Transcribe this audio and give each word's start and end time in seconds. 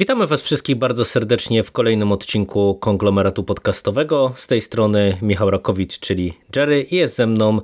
Witamy 0.00 0.26
Was 0.26 0.42
wszystkich 0.42 0.76
bardzo 0.76 1.04
serdecznie 1.04 1.64
w 1.64 1.72
kolejnym 1.72 2.12
odcinku 2.12 2.74
konglomeratu 2.74 3.44
podcastowego. 3.44 4.32
Z 4.34 4.46
tej 4.46 4.62
strony 4.62 5.16
Michał 5.22 5.50
Rakowicz, 5.50 5.98
czyli 5.98 6.38
Jerry 6.56 6.82
i 6.82 6.96
jest 6.96 7.16
ze 7.16 7.26
mną 7.26 7.60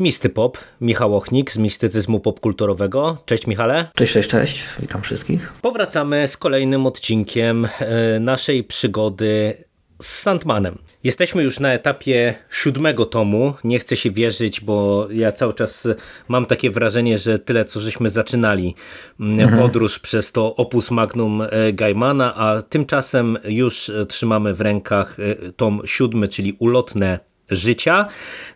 Misty 0.00 0.28
Pop, 0.28 0.58
Michał 0.80 1.16
Ochnik 1.16 1.52
z 1.52 1.56
mistycyzmu 1.56 2.20
popkulturowego. 2.20 3.16
Cześć 3.26 3.46
Michale. 3.46 3.90
Cześć, 3.94 4.12
cześć, 4.12 4.28
cześć. 4.28 4.64
Witam 4.80 5.02
wszystkich. 5.02 5.52
Powracamy 5.62 6.28
z 6.28 6.36
kolejnym 6.36 6.86
odcinkiem 6.86 7.68
e, 7.80 8.20
naszej 8.20 8.64
przygody 8.64 9.64
z 10.02 10.18
Sandmanem. 10.18 10.78
Jesteśmy 11.04 11.42
już 11.42 11.60
na 11.60 11.72
etapie 11.72 12.34
siódmego 12.50 13.06
tomu. 13.06 13.54
Nie 13.64 13.78
chcę 13.78 13.96
się 13.96 14.10
wierzyć, 14.10 14.60
bo 14.60 15.08
ja 15.10 15.32
cały 15.32 15.54
czas 15.54 15.88
mam 16.28 16.46
takie 16.46 16.70
wrażenie, 16.70 17.18
że 17.18 17.38
tyle 17.38 17.64
co 17.64 17.80
żeśmy 17.80 18.08
zaczynali 18.08 18.74
mhm. 19.20 19.62
podróż 19.62 19.98
przez 19.98 20.32
to 20.32 20.56
opus 20.56 20.90
magnum 20.90 21.42
e, 21.42 21.72
Gaimana, 21.72 22.34
a 22.34 22.62
tymczasem 22.62 23.38
już 23.44 23.90
trzymamy 24.08 24.54
w 24.54 24.60
rękach 24.60 25.16
e, 25.20 25.52
tom 25.52 25.80
siódmy, 25.84 26.28
czyli 26.28 26.56
ulotne 26.58 27.18
życia. 27.50 28.08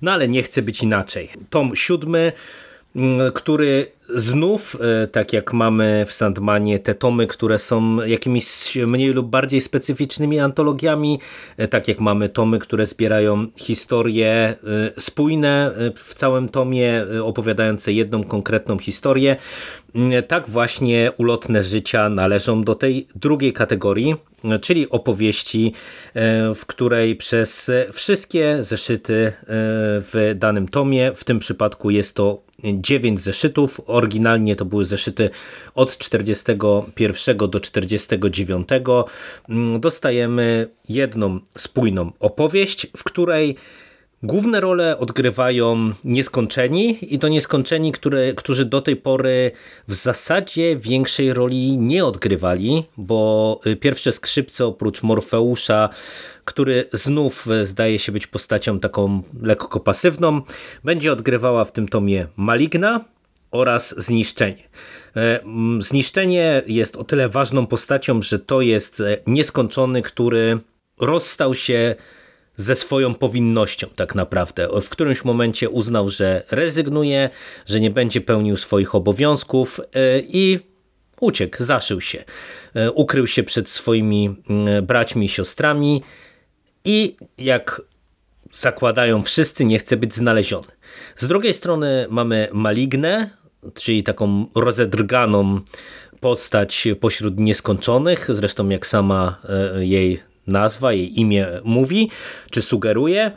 No 0.03 0.13
ale 0.13 0.29
nie 0.29 0.43
chce 0.43 0.63
być 0.63 0.83
inaczej. 0.83 1.29
Tom 1.51 1.77
siódmy 1.77 2.33
Mm, 2.97 3.33
który 3.33 3.87
znów, 4.09 4.77
e, 5.03 5.07
tak 5.07 5.33
jak 5.33 5.53
mamy 5.53 6.05
w 6.09 6.13
Sandmanie, 6.13 6.79
te 6.79 6.95
tomy, 6.95 7.27
które 7.27 7.59
są 7.59 7.97
jakimiś 8.03 8.77
mniej 8.87 9.11
lub 9.11 9.27
bardziej 9.27 9.61
specyficznymi 9.61 10.41
antologiami, 10.41 11.19
e, 11.57 11.69
tak 11.69 11.89
jak 11.89 12.01
mamy 12.01 12.29
tomy, 12.29 12.59
które 12.59 12.87
zbierają 12.87 13.47
historie 13.57 14.27
e, 14.27 14.57
spójne 15.01 15.75
w 15.97 16.15
całym 16.15 16.49
tomie, 16.49 17.07
opowiadające 17.23 17.93
jedną 17.93 18.25
konkretną 18.25 18.79
historię, 18.79 19.37
mm, 19.95 20.23
tak 20.23 20.49
właśnie 20.49 21.13
ulotne 21.17 21.63
życia 21.63 22.09
należą 22.09 22.63
do 22.63 22.75
tej 22.75 23.07
drugiej 23.15 23.53
kategorii, 23.53 24.15
czyli 24.61 24.91
opowieści, 24.91 25.73
w 26.55 26.67
której 26.67 27.17
przez 27.17 27.71
wszystkie 27.93 28.57
zeszyty 28.61 29.33
w 30.01 30.35
danym 30.37 30.69
tomie, 30.69 31.13
w 31.15 31.25
tym 31.25 31.39
przypadku 31.39 31.91
jest 31.91 32.17
to 32.17 32.43
9 32.65 33.21
zeszytów. 33.21 33.81
Oryginalnie 33.95 34.57
to 34.57 34.65
były 34.65 34.85
zeszyty 34.85 35.31
od 35.75 35.99
41 35.99 37.37
do 37.37 37.61
49. 37.61 38.69
Mm, 39.49 39.81
dostajemy 39.81 40.69
jedną 40.89 41.41
spójną 41.57 42.13
opowieść, 42.21 42.87
w 42.97 43.05
której 43.05 43.57
Główne 44.25 44.61
role 44.61 44.99
odgrywają 44.99 45.93
nieskończeni 46.05 47.15
i 47.15 47.19
to 47.19 47.29
nieskończeni, 47.29 47.93
które, 47.93 48.33
którzy 48.33 48.65
do 48.65 48.81
tej 48.81 48.97
pory 48.97 49.51
w 49.89 49.95
zasadzie 49.95 50.77
większej 50.77 51.33
roli 51.33 51.79
nie 51.79 52.05
odgrywali, 52.05 52.85
bo 52.97 53.61
y, 53.67 53.77
pierwsze 53.77 54.13
skrzypce 54.13 54.67
oprócz 54.67 55.03
Morfeusza, 55.03 55.89
który 56.45 56.85
znów 56.93 57.47
y, 57.47 57.67
zdaje 57.67 57.99
się 57.99 58.13
być 58.13 58.27
postacią 58.27 58.81
taką 58.81 59.23
lekko 59.43 59.81
pasywną, 59.81 60.43
będzie 60.85 61.13
odgrywała 61.13 61.65
w 61.65 61.73
tym 61.73 61.89
tomie 61.89 62.27
Maligna 62.37 63.05
oraz 63.55 63.95
Zniszczenie. 63.99 64.69
E, 65.17 65.41
zniszczenie 65.79 66.63
jest 66.67 66.97
o 66.97 67.05
tyle 67.05 67.29
ważną 67.29 67.67
postacią, 67.67 68.23
że 68.23 68.39
to 68.39 68.61
jest 68.61 69.01
e, 69.01 69.17
nieskończony, 69.27 70.03
który 70.03 70.59
rozstał 71.01 71.55
się 71.55 71.95
ze 72.57 72.75
swoją 72.75 73.15
powinnością 73.15 73.87
tak 73.97 74.15
naprawdę. 74.15 74.69
W 74.81 74.89
którymś 74.89 75.25
momencie 75.25 75.71
uznał, 75.71 76.09
że 76.09 76.43
rezygnuje, 76.51 77.31
że 77.67 77.81
nie 77.81 77.91
będzie 77.91 78.21
pełnił 78.21 78.57
swoich 78.57 78.95
obowiązków 78.95 79.81
e, 79.81 80.21
i 80.21 80.59
uciekł, 81.21 81.57
zaszył 81.65 82.01
się. 82.01 82.25
Ukrył 82.95 83.27
się 83.27 83.43
przed 83.43 83.69
swoimi 83.69 84.37
braćmi 84.83 85.27
i 85.27 85.29
siostrami 85.29 86.03
i 86.85 87.17
jak 87.39 87.83
zakładają 88.53 89.23
wszyscy, 89.23 89.65
nie 89.65 89.79
chce 89.79 89.97
być 89.97 90.15
znaleziony. 90.15 90.69
Z 91.17 91.27
drugiej 91.27 91.55
strony 91.55 92.07
mamy 92.11 92.49
Malignę, 92.53 93.31
czyli 93.75 94.03
taką 94.03 94.47
rozedrganą 94.55 95.61
postać 96.21 96.89
pośród 97.01 97.39
nieskończonych, 97.39 98.27
zresztą 98.29 98.69
jak 98.69 98.87
sama 98.87 99.39
e, 99.49 99.87
jej 99.87 100.23
nazwa, 100.47 100.93
jej 100.93 101.21
imię 101.21 101.47
mówi, 101.65 102.11
czy 102.51 102.63
sugeruje. 102.63 103.33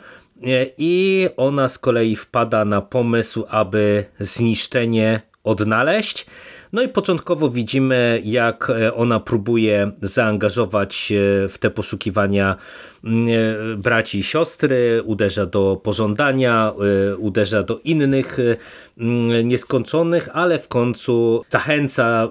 I 0.78 1.28
ona 1.36 1.68
z 1.68 1.78
kolei 1.78 2.16
wpada 2.16 2.64
na 2.64 2.80
pomysł, 2.80 3.44
aby 3.48 4.04
zniszczenie 4.18 5.20
odnaleźć. 5.44 6.26
No 6.72 6.82
i 6.82 6.88
początkowo 6.88 7.50
widzimy, 7.50 8.20
jak 8.24 8.72
ona 8.94 9.20
próbuje 9.20 9.90
zaangażować 10.02 11.12
w 11.48 11.54
te 11.60 11.70
poszukiwania 11.70 12.56
mm, 13.04 13.26
braci 13.82 14.18
i 14.18 14.22
siostry, 14.22 15.02
uderza 15.04 15.46
do 15.46 15.80
pożądania, 15.82 16.72
y, 17.12 17.16
uderza 17.16 17.62
do 17.62 17.80
innych 17.84 18.38
mm, 18.98 19.48
nieskończonych, 19.48 20.28
ale 20.32 20.58
w 20.58 20.68
końcu 20.68 21.44
zachęca 21.48 22.28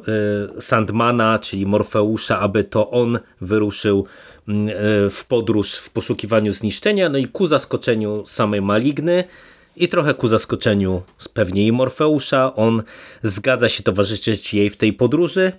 Sandmana, 0.59 1.39
czyli 1.39 1.65
Morfeusza, 1.65 2.39
aby 2.39 2.63
to 2.63 2.91
on 2.91 3.19
wyruszył 3.41 4.07
Mm, 4.47 4.69
e, 4.69 5.09
w 5.09 5.25
podróż 5.25 5.75
w 5.75 5.89
poszukiwaniu 5.89 6.53
zniszczenia, 6.53 7.09
no 7.09 7.17
i 7.17 7.27
ku 7.27 7.47
zaskoczeniu 7.47 8.25
samej 8.25 8.61
Maligny 8.61 9.23
i 9.77 9.87
trochę 9.87 10.13
ku 10.13 10.27
zaskoczeniu 10.27 11.01
pewnie 11.33 11.67
i 11.67 11.71
Morfeusza, 11.71 12.55
on 12.55 12.83
zgadza 13.23 13.69
się 13.69 13.83
towarzyszyć 13.83 14.53
jej 14.53 14.69
w 14.69 14.77
tej 14.77 14.93
podróży. 14.93 15.51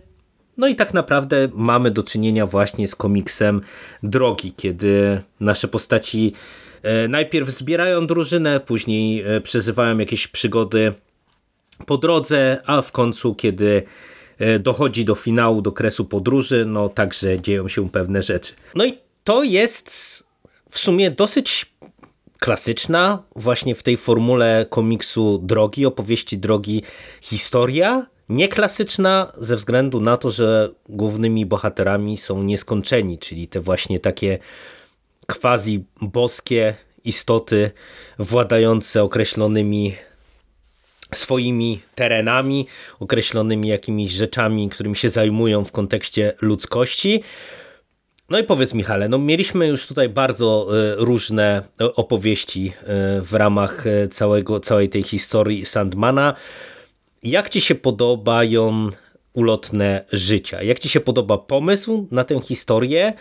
No 0.57 0.69
i 0.69 0.77
tak 0.77 0.95
naprawdę 0.95 1.49
mamy 1.55 1.91
do 1.91 2.03
czynienia 2.03 2.47
właśnie 2.47 2.89
z 2.89 2.95
komiksem 2.95 3.61
drogi, 4.03 4.53
kiedy 4.57 5.23
nasze 5.41 5.69
postaci 5.69 6.33
e, 6.83 7.09
najpierw 7.09 7.51
zbierają 7.51 8.07
drużynę, 8.07 8.61
później 8.61 9.23
e, 9.23 9.41
przeżywają 9.41 9.99
jakieś 9.99 10.29
przygody 10.29 10.93
po 11.87 11.99
drodze, 11.99 12.63
a 12.67 12.83
w 12.83 12.93
końcu, 12.93 13.35
kiedy 13.35 13.83
E, 14.39 14.59
dochodzi 14.59 15.05
do 15.05 15.15
finału, 15.15 15.63
do 15.63 15.73
kresu 15.73 16.05
podróży, 16.05 16.65
no 16.67 16.89
także 16.89 17.41
dzieją 17.41 17.69
się 17.69 17.91
pewne 17.91 18.23
rzeczy. 18.23 18.53
No 18.75 18.85
i 18.85 18.93
to 19.25 19.43
jest 19.43 19.91
w 20.71 20.79
sumie 20.79 21.11
dosyć 21.11 21.73
klasyczna 22.39 23.23
właśnie 23.37 23.75
w 23.75 23.83
tej 23.83 23.97
formule 23.97 24.67
komiksu 24.71 25.39
drogi, 25.43 25.87
opowieści 25.87 26.39
drogi 26.39 26.83
historia, 27.21 28.07
nieklasyczna 28.29 29.33
ze 29.37 29.57
względu 29.57 30.01
na 30.01 30.17
to, 30.17 30.31
że 30.31 30.71
głównymi 30.89 31.47
bohaterami 31.47 32.17
są 32.17 32.43
nieskończeni, 32.43 33.19
czyli 33.19 33.49
te 33.49 33.61
właśnie 33.61 34.01
takie 34.01 34.39
quasi 35.27 35.85
boskie 36.01 36.75
istoty 37.05 37.71
władające 38.19 39.03
określonymi 39.03 39.95
swoimi 41.15 41.81
terenami, 41.95 42.67
określonymi 43.01 43.69
jakimiś 43.69 44.11
rzeczami, 44.11 44.69
którymi 44.69 44.97
się 44.97 45.09
zajmują 45.09 45.65
w 45.65 45.73
kontekście 45.73 46.33
ludzkości. 46.41 47.23
No 48.31 48.39
i 48.39 48.45
powiedz 48.45 48.75
Michale, 48.75 49.09
no 49.09 49.19
mieliśmy 49.19 49.67
już 49.67 49.87
tutaj 49.87 50.09
bardzo 50.09 50.69
e, 50.71 50.95
różne 50.97 51.63
e, 51.81 51.95
opowieści 51.95 52.73
e, 52.81 52.85
w 53.21 53.35
ramach 53.35 53.85
całego, 54.11 54.61
całej 54.61 54.89
tej 54.89 55.03
historii 55.03 55.67
Sandmana. 55.67 56.35
Jak 57.23 57.49
ci 57.49 57.61
się 57.61 57.75
podobają 57.75 58.89
ulotne 59.33 60.05
życia? 60.13 60.63
Jak 60.63 60.79
ci 60.79 60.89
się 60.89 61.01
podoba 61.01 61.39
pomysł 61.39 62.07
na 62.11 62.25
tę 62.25 62.41
historię? 62.43 63.13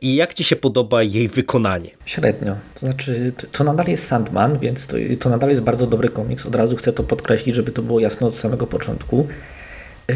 I 0.00 0.14
jak 0.14 0.34
Ci 0.34 0.44
się 0.44 0.56
podoba 0.56 1.02
jej 1.02 1.28
wykonanie? 1.28 1.90
Średnio. 2.04 2.56
To 2.74 2.86
znaczy, 2.86 3.32
to 3.52 3.64
nadal 3.64 3.86
jest 3.86 4.06
Sandman, 4.06 4.58
więc 4.58 4.86
to, 4.86 4.96
to 5.20 5.28
nadal 5.28 5.50
jest 5.50 5.62
bardzo 5.62 5.86
dobry 5.86 6.08
komiks. 6.08 6.46
Od 6.46 6.54
razu 6.54 6.76
chcę 6.76 6.92
to 6.92 7.02
podkreślić, 7.02 7.54
żeby 7.54 7.72
to 7.72 7.82
było 7.82 8.00
jasne 8.00 8.26
od 8.26 8.34
samego 8.34 8.66
początku. 8.66 9.26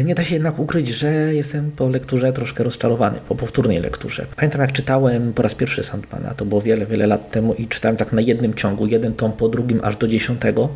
Nie 0.05 0.15
da 0.15 0.23
się 0.23 0.35
jednak 0.35 0.59
ukryć, 0.59 0.87
że 0.87 1.11
jestem 1.11 1.71
po 1.71 1.89
lekturze 1.89 2.33
troszkę 2.33 2.63
rozczarowany, 2.63 3.19
po 3.27 3.35
powtórnej 3.35 3.79
lekturze. 3.79 4.25
Pamiętam 4.35 4.61
jak 4.61 4.71
czytałem 4.71 5.33
po 5.33 5.41
raz 5.41 5.55
pierwszy 5.55 5.83
Sandmana, 5.83 6.33
to 6.33 6.45
było 6.45 6.61
wiele, 6.61 6.85
wiele 6.85 7.07
lat 7.07 7.31
temu 7.31 7.53
i 7.53 7.67
czytałem 7.67 7.97
tak 7.97 8.13
na 8.13 8.21
jednym 8.21 8.53
ciągu, 8.53 8.87
jeden 8.87 9.13
tom 9.13 9.31
po 9.31 9.49
drugim 9.49 9.79
aż 9.83 9.97
do 9.97 10.07
dziesiątego. 10.07 10.69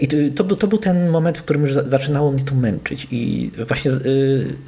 I 0.00 0.08
to, 0.34 0.44
to, 0.44 0.66
był 0.66 0.78
ten 0.78 1.08
moment, 1.08 1.38
w 1.38 1.42
którym 1.42 1.62
już 1.62 1.72
zaczynało 1.72 2.32
mnie 2.32 2.44
to 2.44 2.54
męczyć 2.54 3.06
i 3.10 3.50
właśnie 3.66 3.90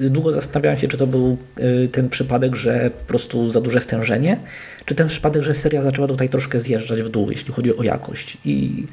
y, 0.00 0.10
długo 0.10 0.32
zastanawiałem 0.32 0.78
się, 0.78 0.88
czy 0.88 0.96
to 0.96 1.06
był 1.06 1.36
y, 1.84 1.88
ten 1.88 2.08
przypadek, 2.08 2.56
że 2.56 2.90
po 2.90 3.04
prostu 3.04 3.50
za 3.50 3.60
duże 3.60 3.80
stężenie, 3.80 4.40
czy 4.84 4.94
ten 4.94 5.08
przypadek, 5.08 5.42
że 5.42 5.54
seria 5.54 5.82
zaczęła 5.82 6.08
tutaj 6.08 6.28
troszkę 6.28 6.60
zjeżdżać 6.60 7.02
w 7.02 7.08
dół, 7.08 7.30
jeśli 7.30 7.52
chodzi 7.52 7.76
o 7.76 7.82
jakość. 7.82 8.38
I 8.44 8.86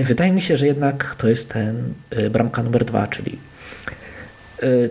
wydaje 0.00 0.32
mi 0.32 0.40
się, 0.40 0.56
że 0.56 0.66
jednak 0.66 1.14
to 1.14 1.28
jest 1.28 1.48
ten 1.48 1.94
e, 2.10 2.30
bramka 2.30 2.62
numer 2.62 2.84
dwa, 2.84 3.06
czyli 3.06 3.38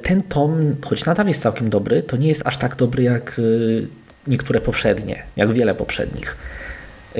ten 0.01 0.21
tom, 0.23 0.75
choć 0.85 1.05
nadal 1.05 1.27
jest 1.27 1.41
całkiem 1.41 1.69
dobry, 1.69 2.03
to 2.03 2.17
nie 2.17 2.27
jest 2.27 2.41
aż 2.45 2.57
tak 2.57 2.75
dobry 2.75 3.03
jak 3.03 3.41
niektóre 4.27 4.61
poprzednie, 4.61 5.23
jak 5.35 5.53
wiele 5.53 5.75
poprzednich. 5.75 6.37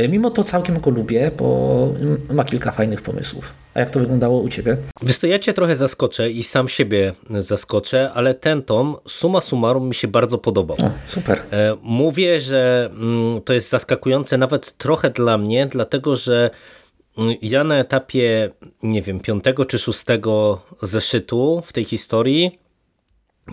Mimo 0.09 0.29
to 0.29 0.43
całkiem 0.43 0.79
go 0.79 0.89
lubię, 0.89 1.31
bo 1.37 1.89
ma 2.33 2.43
kilka 2.43 2.71
fajnych 2.71 3.01
pomysłów. 3.01 3.53
A 3.73 3.79
jak 3.79 3.89
to 3.89 3.99
wyglądało 3.99 4.39
u 4.39 4.49
Ciebie? 4.49 4.77
Wiesz 5.01 5.23
ja 5.23 5.39
Cię 5.39 5.53
trochę 5.53 5.75
zaskoczę 5.75 6.29
i 6.29 6.43
sam 6.43 6.67
siebie 6.67 7.13
zaskoczę, 7.39 8.11
ale 8.13 8.33
ten 8.33 8.63
tom 8.63 8.97
suma 9.07 9.41
summarum 9.41 9.87
mi 9.87 9.95
się 9.95 10.07
bardzo 10.07 10.37
podobał. 10.37 10.77
O, 10.83 10.91
super. 11.07 11.41
Mówię, 11.81 12.41
że 12.41 12.89
mm, 12.93 13.41
to 13.41 13.53
jest 13.53 13.69
zaskakujące 13.69 14.37
nawet 14.37 14.77
trochę 14.77 15.09
dla 15.09 15.37
mnie, 15.37 15.67
dlatego 15.67 16.15
że 16.15 16.49
ja 17.41 17.63
na 17.63 17.75
etapie, 17.75 18.49
nie 18.83 19.01
wiem, 19.01 19.19
piątego 19.19 19.65
czy 19.65 19.79
szóstego 19.79 20.61
zeszytu 20.81 21.61
w 21.65 21.73
tej 21.73 21.85
historii 21.85 22.59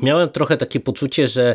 miałem 0.02 0.28
trochę 0.28 0.56
takie 0.56 0.80
poczucie, 0.80 1.28
że 1.28 1.54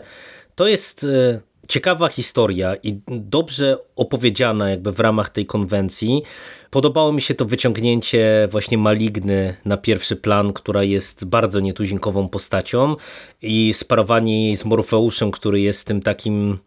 to 0.55 0.67
jest 0.67 1.03
e, 1.03 1.41
ciekawa 1.67 2.07
historia 2.07 2.75
i 2.83 2.99
dobrze 3.07 3.77
opowiedziana 3.95 4.69
jakby 4.69 4.91
w 4.91 4.99
ramach 4.99 5.29
tej 5.29 5.45
konwencji. 5.45 6.23
Podobało 6.69 7.13
mi 7.13 7.21
się 7.21 7.33
to 7.33 7.45
wyciągnięcie 7.45 8.47
właśnie 8.51 8.77
Maligny 8.77 9.55
na 9.65 9.77
pierwszy 9.77 10.15
plan, 10.15 10.53
która 10.53 10.83
jest 10.83 11.25
bardzo 11.25 11.59
nietuzinkową 11.59 12.29
postacią 12.29 12.95
i 13.41 13.73
sparowanie 13.73 14.45
jej 14.45 14.57
z 14.57 14.65
Morfeuszem, 14.65 15.31
który 15.31 15.61
jest 15.61 15.87
tym 15.87 16.01
takim 16.01 16.57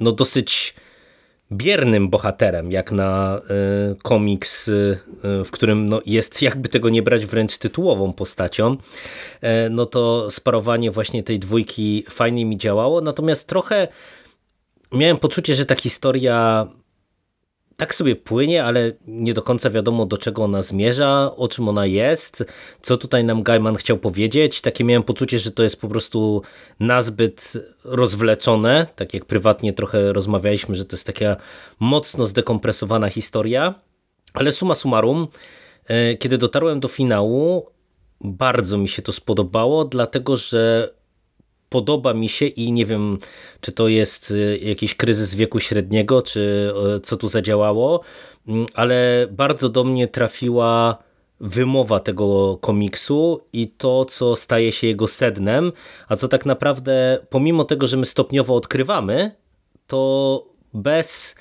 no 0.00 0.12
dosyć 0.12 0.74
biernym 1.52 2.08
bohaterem, 2.08 2.72
jak 2.72 2.92
na 2.92 3.38
y, 3.92 3.96
komiks, 4.02 4.68
y, 4.68 4.98
w 5.44 5.50
którym 5.50 5.88
no, 5.88 6.00
jest, 6.06 6.42
jakby 6.42 6.68
tego 6.68 6.88
nie 6.88 7.02
brać, 7.02 7.26
wręcz 7.26 7.58
tytułową 7.58 8.12
postacią, 8.12 8.72
y, 8.72 9.46
no 9.70 9.86
to 9.86 10.30
sparowanie 10.30 10.90
właśnie 10.90 11.22
tej 11.22 11.38
dwójki 11.38 12.04
fajnie 12.10 12.46
mi 12.46 12.56
działało, 12.56 13.00
natomiast 13.00 13.48
trochę 13.48 13.88
miałem 14.92 15.16
poczucie, 15.18 15.54
że 15.54 15.66
ta 15.66 15.74
historia 15.74 16.66
tak 17.80 17.94
sobie 17.94 18.16
płynie, 18.16 18.64
ale 18.64 18.92
nie 19.06 19.34
do 19.34 19.42
końca 19.42 19.70
wiadomo 19.70 20.06
do 20.06 20.18
czego 20.18 20.44
ona 20.44 20.62
zmierza, 20.62 21.30
o 21.36 21.48
czym 21.48 21.68
ona 21.68 21.86
jest, 21.86 22.44
co 22.82 22.96
tutaj 22.96 23.24
nam 23.24 23.42
Gaiman 23.42 23.76
chciał 23.76 23.98
powiedzieć. 23.98 24.60
Takie 24.60 24.84
miałem 24.84 25.02
poczucie, 25.02 25.38
że 25.38 25.50
to 25.50 25.62
jest 25.62 25.80
po 25.80 25.88
prostu 25.88 26.42
nazbyt 26.80 27.52
rozwleczone, 27.84 28.86
tak 28.96 29.14
jak 29.14 29.24
prywatnie 29.24 29.72
trochę 29.72 30.12
rozmawialiśmy, 30.12 30.74
że 30.74 30.84
to 30.84 30.96
jest 30.96 31.06
taka 31.06 31.36
mocno 31.80 32.26
zdekompresowana 32.26 33.08
historia, 33.08 33.74
ale 34.32 34.52
suma 34.52 34.74
summarum, 34.74 35.28
e, 35.86 36.16
kiedy 36.16 36.38
dotarłem 36.38 36.80
do 36.80 36.88
finału, 36.88 37.66
bardzo 38.20 38.78
mi 38.78 38.88
się 38.88 39.02
to 39.02 39.12
spodobało, 39.12 39.84
dlatego 39.84 40.36
że 40.36 40.90
podoba 41.70 42.14
mi 42.14 42.28
się 42.28 42.46
i 42.46 42.72
nie 42.72 42.86
wiem, 42.86 43.18
czy 43.60 43.72
to 43.72 43.88
jest 43.88 44.30
y, 44.30 44.58
jakiś 44.62 44.94
kryzys 44.94 45.34
wieku 45.34 45.60
średniego, 45.60 46.22
czy 46.22 46.72
co 47.02 47.16
tu 47.16 47.28
zadziałało, 47.28 48.00
mm, 48.48 48.66
ale 48.74 49.26
bardzo 49.30 49.68
do 49.68 49.84
mnie 49.84 50.08
trafiła 50.08 50.98
wymowa 51.40 52.00
tego 52.00 52.58
komiksu 52.60 53.40
i 53.52 53.68
to, 53.68 54.04
co 54.04 54.36
staje 54.36 54.72
się 54.72 54.86
jego 54.86 55.08
sednem, 55.08 55.72
a 56.08 56.16
co 56.16 56.28
tak 56.28 56.46
naprawdę, 56.46 57.18
pomimo 57.30 57.64
tego, 57.64 57.86
że 57.86 57.96
my 57.96 58.06
stopniowo 58.06 58.54
odkrywamy, 58.54 59.30
to 59.86 60.44
bez 60.74 61.34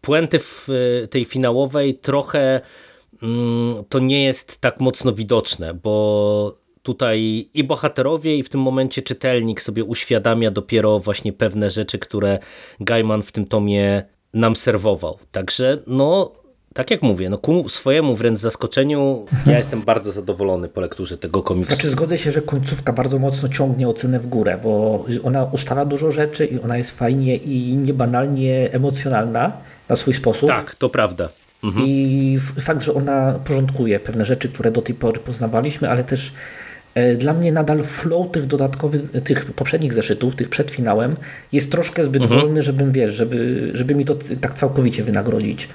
puenty 0.00 0.38
w 0.38 0.68
y, 0.68 1.08
tej 1.08 1.24
finałowej 1.24 1.94
trochę 1.94 2.60
mm, 3.22 3.84
to 3.88 3.98
nie 3.98 4.24
jest 4.24 4.60
tak 4.60 4.80
mocno 4.80 5.12
widoczne, 5.12 5.74
bo 5.74 6.65
tutaj 6.86 7.48
i 7.54 7.64
bohaterowie, 7.64 8.36
i 8.36 8.42
w 8.42 8.48
tym 8.48 8.60
momencie 8.60 9.02
czytelnik 9.02 9.62
sobie 9.62 9.84
uświadamia 9.84 10.50
dopiero 10.50 10.98
właśnie 10.98 11.32
pewne 11.32 11.70
rzeczy, 11.70 11.98
które 11.98 12.38
Gaiman 12.80 13.22
w 13.22 13.32
tym 13.32 13.46
tomie 13.46 14.02
nam 14.34 14.56
serwował. 14.56 15.18
Także 15.32 15.78
no, 15.86 16.32
tak 16.74 16.90
jak 16.90 17.02
mówię, 17.02 17.30
no 17.30 17.38
ku 17.38 17.68
swojemu 17.68 18.14
wręcz 18.14 18.38
zaskoczeniu 18.38 19.26
ja 19.46 19.58
jestem 19.58 19.82
bardzo 19.82 20.12
zadowolony 20.12 20.68
po 20.68 20.80
lekturze 20.80 21.18
tego 21.18 21.42
komiksu. 21.42 21.72
Znaczy 21.74 21.88
zgodzę 21.88 22.18
się, 22.18 22.30
że 22.30 22.42
końcówka 22.42 22.92
bardzo 22.92 23.18
mocno 23.18 23.48
ciągnie 23.48 23.88
ocenę 23.88 24.20
w 24.20 24.26
górę, 24.26 24.58
bo 24.62 25.04
ona 25.24 25.44
ustala 25.44 25.84
dużo 25.84 26.12
rzeczy 26.12 26.46
i 26.46 26.60
ona 26.60 26.76
jest 26.76 26.90
fajnie 26.90 27.36
i 27.36 27.76
niebanalnie 27.76 28.72
emocjonalna 28.72 29.52
na 29.88 29.96
swój 29.96 30.14
sposób. 30.14 30.48
Tak, 30.48 30.74
to 30.74 30.88
prawda. 30.88 31.28
Mhm. 31.64 31.86
I 31.88 32.38
fakt, 32.60 32.82
że 32.82 32.94
ona 32.94 33.32
porządkuje 33.44 34.00
pewne 34.00 34.24
rzeczy, 34.24 34.48
które 34.48 34.70
do 34.70 34.82
tej 34.82 34.94
pory 34.94 35.20
poznawaliśmy, 35.20 35.90
ale 35.90 36.04
też 36.04 36.32
dla 37.16 37.32
mnie 37.32 37.52
nadal 37.52 37.82
flow 37.82 38.32
tych 38.32 38.46
dodatkowych, 38.46 39.10
tych 39.24 39.52
poprzednich 39.52 39.94
zeszytów, 39.94 40.34
tych 40.34 40.48
przed 40.48 40.70
finałem, 40.70 41.16
jest 41.52 41.72
troszkę 41.72 42.04
zbyt 42.04 42.22
mhm. 42.22 42.40
wolny, 42.40 42.62
żebym, 42.62 42.92
wiesz, 42.92 43.14
żeby, 43.14 43.70
żeby 43.74 43.94
mi 43.94 44.04
to 44.04 44.16
tak 44.40 44.54
całkowicie 44.54 45.04
wynagrodzić. 45.04 45.68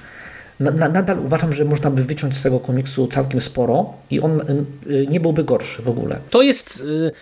Na, 0.60 0.70
na, 0.70 0.88
nadal 0.88 1.18
uważam, 1.18 1.52
że 1.52 1.64
można 1.64 1.90
by 1.90 2.04
wyciąć 2.04 2.36
z 2.36 2.42
tego 2.42 2.60
komiksu 2.60 3.06
całkiem 3.06 3.40
sporo 3.40 3.94
i 4.10 4.20
on 4.20 4.40
y, 4.86 5.06
nie 5.10 5.20
byłby 5.20 5.44
gorszy 5.44 5.82
w 5.82 5.88
ogóle. 5.88 6.18
To 6.30 6.42
jest... 6.42 6.80
Y 6.80 7.12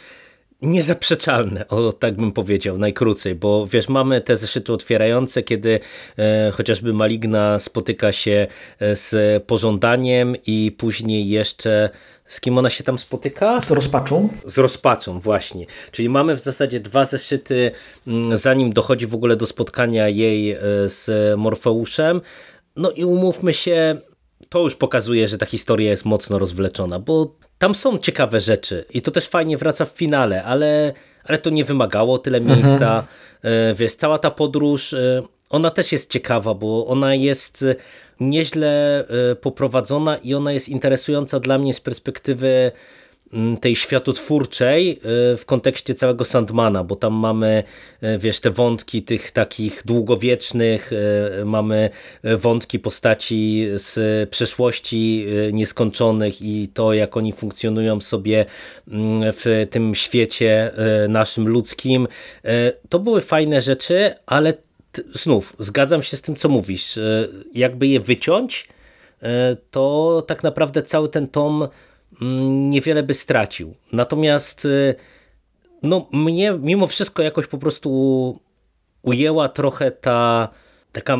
niezaprzeczalne, 0.62 1.69
o 1.69 1.93
tak 1.93 2.17
bym 2.17 2.32
powiedział, 2.32 2.79
najkrócej, 2.79 3.35
bo 3.35 3.67
wiesz, 3.67 3.88
mamy 3.88 4.20
te 4.20 4.37
zeszyty 4.37 4.73
otwierające, 4.73 5.43
kiedy 5.43 5.81
e, 6.19 6.50
chociażby 6.50 6.93
Maligna 6.93 7.58
spotyka 7.58 8.12
się 8.12 8.47
e, 8.79 8.97
z 8.97 9.43
pożądaniem 9.44 10.37
i 10.47 10.76
później 10.79 11.29
jeszcze 11.29 11.91
z 12.30 12.40
kim 12.40 12.58
ona 12.58 12.70
się 12.70 12.84
tam 12.84 12.98
spotyka? 12.98 13.60
Z 13.60 13.70
rozpaczą. 13.70 14.28
Z 14.46 14.58
rozpaczą, 14.58 15.20
właśnie. 15.20 15.66
Czyli 15.92 16.08
mamy 16.08 16.36
w 16.36 16.40
zasadzie 16.40 16.80
dwa 16.80 17.04
zeszyty, 17.04 17.70
mm, 18.06 18.36
zanim 18.36 18.72
dochodzi 18.72 19.06
w 19.06 19.14
ogóle 19.14 19.36
do 19.36 19.46
spotkania 19.46 20.08
jej 20.08 20.50
e, 20.52 20.58
z 20.86 21.10
Morfeuszem. 21.38 22.20
No 22.76 22.90
i 22.90 23.04
umówmy 23.04 23.54
się, 23.54 23.96
to 24.48 24.58
już 24.58 24.76
pokazuje, 24.76 25.28
że 25.28 25.38
ta 25.38 25.46
historia 25.46 25.90
jest 25.90 26.04
mocno 26.04 26.38
rozwleczona, 26.38 26.98
bo 26.98 27.34
tam 27.58 27.74
są 27.74 27.98
ciekawe 27.98 28.40
rzeczy 28.40 28.84
i 28.94 29.02
to 29.02 29.10
też 29.10 29.28
fajnie 29.28 29.56
wraca 29.56 29.84
w 29.84 29.90
finale, 29.90 30.44
ale, 30.44 30.94
ale 31.24 31.38
to 31.38 31.50
nie 31.50 31.64
wymagało 31.64 32.18
tyle 32.18 32.38
mhm. 32.38 32.58
miejsca. 32.58 33.06
Mhm. 33.42 33.76
Wiesz, 33.76 33.94
cała 33.94 34.18
ta 34.18 34.30
podróż, 34.30 34.92
e, 34.92 35.22
ona 35.50 35.70
też 35.70 35.93
jest 35.93 36.11
ciekawa, 36.11 36.55
bo 36.55 36.87
ona 36.87 37.14
jest 37.14 37.64
nieźle 38.20 39.05
poprowadzona 39.41 40.17
i 40.17 40.35
ona 40.35 40.52
jest 40.52 40.69
interesująca 40.69 41.41
dla 41.41 41.58
mnie 41.58 41.75
z 41.75 41.81
perspektywy 41.81 42.73
Mm, 43.33 43.57
tej 43.57 43.76
światotwórczej 43.76 45.00
y, 45.33 45.37
w 45.37 45.45
kontekście 45.47 45.95
całego 45.95 46.25
Sandmana, 46.25 46.85
bo 46.85 46.97
tam 46.97 47.12
mamy, 47.12 47.62
y, 48.02 48.19
wiesz, 48.19 48.40
te 48.40 48.50
wątki 48.50 49.02
tych 49.02 49.30
takich 49.30 49.83
długowiecznych, 49.85 50.92
y, 51.40 51.45
mamy 51.45 51.90
wątki 52.23 52.78
postaci 52.78 53.66
z 53.75 54.30
przeszłości 54.30 55.26
nieskończonych 55.52 56.42
i 56.42 56.69
to, 56.69 56.92
jak 56.92 57.16
oni 57.16 57.33
funkcjonują 57.33 58.00
sobie 58.00 58.47
mm, 58.88 59.33
w 59.33 59.66
tym 59.71 59.95
świecie 59.95 60.71
naszym 61.09 61.49
ludzkim. 61.49 62.09
To 62.88 62.99
były 62.99 63.21
fajne 63.21 63.61
rzeczy, 63.61 64.14
ale 64.26 64.52
znów 65.14 65.56
zgadzam 65.59 66.02
się 66.02 66.16
z 66.16 66.23
tym, 66.23 66.37
co 66.37 66.49
mówisz. 66.49 66.99
Jakby 67.54 67.87
je 67.87 68.00
wyciąć, 68.00 68.68
to 69.70 70.25
tak 70.26 70.42
naprawdę 70.42 70.82
cały 70.82 71.09
ten 71.09 71.28
tom 71.28 71.68
Mm, 72.23 72.70
niewiele 72.70 73.02
by 73.02 73.14
stracił. 73.14 73.75
Natomiast 73.92 74.64
y, 74.64 74.94
no, 75.82 76.09
mnie 76.12 76.52
mimo 76.61 76.87
wszystko 76.87 77.23
jakoś 77.23 77.47
po 77.47 77.59
prostu 77.59 78.40
ujęła 79.02 79.49
trochę 79.49 79.90
ta 79.90 80.49
taka 80.92 81.16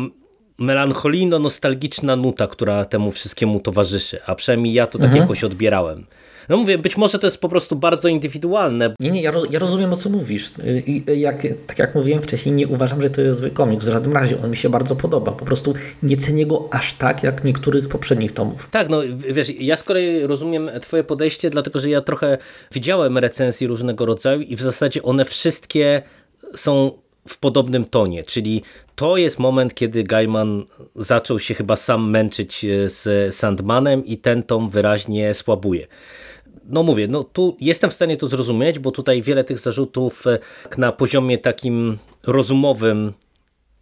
melancholijno-nostalgiczna 0.59 2.15
nuta, 2.15 2.47
która 2.47 2.85
temu 2.85 3.11
wszystkiemu 3.11 3.59
towarzyszy, 3.59 4.19
a 4.25 4.35
przynajmniej 4.35 4.73
ja 4.73 4.87
to 4.87 4.97
tak 4.97 5.05
mhm. 5.05 5.21
jakoś 5.21 5.43
odbierałem. 5.43 6.05
No 6.49 6.57
mówię, 6.57 6.77
być 6.77 6.97
może 6.97 7.19
to 7.19 7.27
jest 7.27 7.41
po 7.41 7.49
prostu 7.49 7.75
bardzo 7.75 8.07
indywidualne. 8.07 8.95
Nie, 8.99 9.11
nie, 9.11 9.21
ja, 9.21 9.31
roz, 9.31 9.47
ja 9.51 9.59
rozumiem 9.59 9.93
o 9.93 9.95
co 9.95 10.09
mówisz. 10.09 10.51
I 10.87 11.03
jak, 11.19 11.41
tak 11.67 11.79
jak 11.79 11.95
mówiłem 11.95 12.21
wcześniej, 12.21 12.55
nie 12.55 12.67
uważam, 12.67 13.01
że 13.01 13.09
to 13.09 13.21
jest 13.21 13.39
zły 13.39 13.49
komiks. 13.49 13.85
W 13.85 13.89
żadnym 13.89 14.13
razie 14.13 14.41
on 14.43 14.49
mi 14.49 14.57
się 14.57 14.69
bardzo 14.69 14.95
podoba. 14.95 15.31
Po 15.31 15.45
prostu 15.45 15.73
nie 16.03 16.17
cenię 16.17 16.45
go 16.45 16.67
aż 16.71 16.93
tak, 16.93 17.23
jak 17.23 17.43
niektórych 17.43 17.87
poprzednich 17.87 18.31
tomów. 18.31 18.69
Tak, 18.71 18.89
no 18.89 19.01
wiesz, 19.33 19.49
ja 19.59 19.77
z 19.77 19.83
kolei 19.83 20.27
rozumiem 20.27 20.69
twoje 20.81 21.03
podejście, 21.03 21.49
dlatego 21.49 21.79
że 21.79 21.89
ja 21.89 22.01
trochę 22.01 22.37
widziałem 22.71 23.17
recenzji 23.17 23.67
różnego 23.67 24.05
rodzaju 24.05 24.41
i 24.41 24.55
w 24.55 24.61
zasadzie 24.61 25.03
one 25.03 25.25
wszystkie 25.25 26.01
są 26.55 26.91
w 27.27 27.39
podobnym 27.39 27.85
tonie, 27.85 28.23
czyli 28.23 28.63
to 28.95 29.17
jest 29.17 29.39
moment, 29.39 29.73
kiedy 29.73 30.03
Gaiman 30.03 30.63
zaczął 30.95 31.39
się 31.39 31.53
chyba 31.53 31.75
sam 31.75 32.09
męczyć 32.09 32.65
e, 32.65 32.89
z 32.89 33.35
Sandmanem 33.35 34.05
i 34.05 34.17
ten 34.17 34.43
tom 34.43 34.69
wyraźnie 34.69 35.33
słabuje 35.33 35.87
no 36.71 36.83
mówię, 36.83 37.07
no 37.07 37.23
tu 37.23 37.57
jestem 37.59 37.89
w 37.89 37.93
stanie 37.93 38.17
to 38.17 38.27
zrozumieć, 38.27 38.79
bo 38.79 38.91
tutaj 38.91 39.21
wiele 39.21 39.43
tych 39.43 39.59
zarzutów 39.59 40.27
e, 40.27 40.39
na 40.77 40.91
poziomie 40.91 41.37
takim 41.37 41.97
rozumowym 42.23 43.13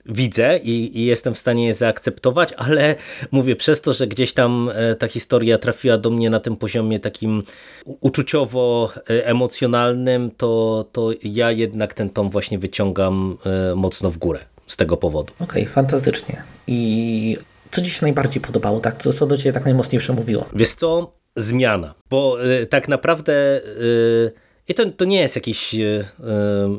widzę 0.05 0.58
i, 0.58 1.00
i, 1.00 1.05
jestem 1.05 1.34
w 1.34 1.38
stanie 1.38 1.67
je 1.67 1.74
zaakceptować, 1.74 2.53
ale 2.58 2.96
mówię, 3.31 3.55
przez 3.55 3.81
to, 3.81 3.93
że 3.93 4.08
gdzieś 4.08 4.34
tam 4.34 4.72
e, 4.74 4.96
ta 4.96 5.08
historia 5.08 5.58
trafiła 5.58 5.98
do 5.98 6.10
mnie 6.10 6.29
na 6.29 6.39
tym 6.39 6.55
poziomie 6.55 7.00
takim 7.00 7.43
uczuciowo-emocjonalnym, 7.86 10.31
to, 10.38 10.86
to 10.91 11.10
ja 11.24 11.51
jednak 11.51 11.93
ten 11.93 12.10
tom 12.10 12.29
właśnie 12.29 12.60
wyciągam 12.60 13.38
e, 13.72 13.75
mocno 13.75 14.12
w 14.12 14.17
górę 14.17 14.39
z 14.67 14.77
tego 14.77 14.98
powodu. 14.98 15.34
Okej, 15.39 15.63
okay, 15.63 15.74
fantastycznie. 15.74 16.43
I 16.67 17.38
co 17.72 17.81
Ci 17.81 17.89
się 17.89 18.00
najbardziej 18.01 18.41
podobało? 18.41 18.79
Tak? 18.79 18.98
Co, 18.98 19.13
co 19.13 19.27
do 19.27 19.38
Ciebie 19.38 19.53
tak 19.53 19.65
najmocniej 19.65 20.00
przemówiło? 20.00 20.46
Wiesz 20.53 20.75
co? 20.75 21.18
Zmiana. 21.36 21.95
Bo 22.09 22.45
y, 22.45 22.65
tak 22.65 22.88
naprawdę... 22.88 23.62
Y, 23.65 24.31
i 24.67 24.74
to, 24.74 24.86
to 24.89 25.05
nie 25.05 25.19
jest 25.19 25.36
jakiś, 25.36 25.75
y, 25.75 26.05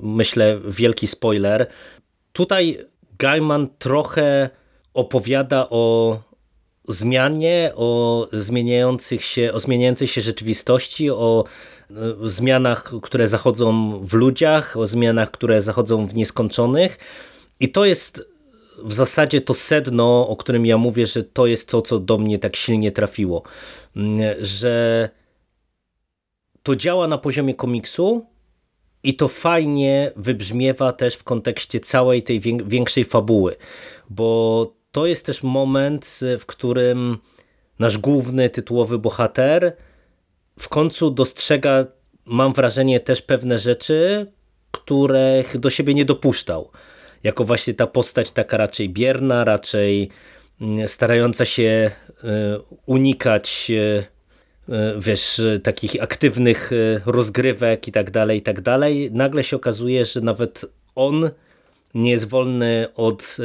myślę, 0.03 0.59
wielki 0.69 1.07
spoiler. 1.07 1.67
Tutaj 2.33 2.79
Gaiman 3.19 3.69
trochę 3.79 4.51
opowiada 4.95 5.67
o 5.71 6.19
zmianie, 6.89 7.73
o 7.77 8.29
zmieniających 8.33 9.25
się, 9.25 9.53
o 9.53 9.61
zmieniającej 9.61 10.09
się 10.09 10.21
rzeczywistości, 10.21 11.11
o 11.11 11.45
zmianach, 12.23 12.93
które 13.03 13.29
zachodzą 13.29 13.99
w 14.01 14.15
ludziach, 14.15 14.77
o 14.77 14.87
zmianach, 14.87 15.31
które 15.31 15.63
zachodzą 15.63 16.07
w 16.07 16.15
nieskończonych. 16.15 16.99
I 17.61 17.69
to 17.69 17.85
jest 17.85 18.30
w 18.85 18.93
zasadzie 18.93 19.41
to 19.41 19.55
sedno, 19.55 20.29
o 20.29 20.37
którym 20.37 20.67
ja 20.67 20.79
mówię, 20.79 21.07
że 21.07 21.23
to 21.23 21.47
jest 21.47 21.69
to, 21.69 21.83
co 21.83 21.99
do 21.99 22.19
mnie 22.19 22.39
tak 22.39 22.57
silnie 22.57 22.93
trafiło. 22.93 23.43
Mm, 23.97 24.35
że 24.41 25.09
to 26.63 26.77
działa 26.77 27.07
na 27.07 27.19
poziomie 27.19 27.55
komiksu 27.55 28.27
i 29.03 29.15
to 29.15 29.29
fajnie 29.29 30.13
wybrzmiewa 30.17 30.93
też 30.93 31.15
w 31.15 31.25
kontekście 31.25 31.81
całej 31.81 32.23
tej 32.23 32.41
większej 32.65 33.05
fabuły, 33.05 33.57
bo 34.11 34.73
to 34.93 35.07
jest 35.07 35.27
też 35.27 35.43
moment, 35.43 36.21
w 36.39 36.47
którym 36.47 37.19
nasz 37.79 37.99
główny 37.99 38.51
tytułowy 38.51 38.99
bohater 38.99 39.77
w 40.59 40.69
końcu 40.69 41.11
dostrzega, 41.11 41.85
mam 42.25 42.53
wrażenie, 42.53 43.01
też 43.01 43.23
pewne 43.23 43.59
rzeczy, 43.59 44.27
których 44.71 45.59
do 45.59 45.71
siebie 45.71 45.95
nie 45.95 46.05
dopuszczał 46.05 46.71
jako 47.23 47.45
właśnie 47.45 47.75
ta 47.75 47.87
postać 47.87 48.31
taka 48.31 48.57
raczej 48.57 48.89
bierna, 48.89 49.45
raczej 49.45 50.09
mm, 50.61 50.89
starająca 50.89 51.45
się 51.45 51.91
e, 52.25 52.61
unikać 52.87 53.71
e, 53.71 54.05
e, 54.75 54.95
wiesz, 54.99 55.43
takich 55.63 56.03
aktywnych 56.03 56.71
rozgrywek 57.07 57.89
i 57.89 57.93
tak 57.93 58.11
dalej, 58.11 58.39
i 58.39 58.43
tak 58.43 58.61
dalej. 58.61 59.11
Nagle 59.13 59.45
się 59.45 59.57
okazuje, 59.57 60.05
że 60.05 60.21
nawet 60.21 60.65
on 60.95 61.31
nie 61.95 62.11
jest 62.11 62.29
wolny 62.29 62.87
od 62.95 63.37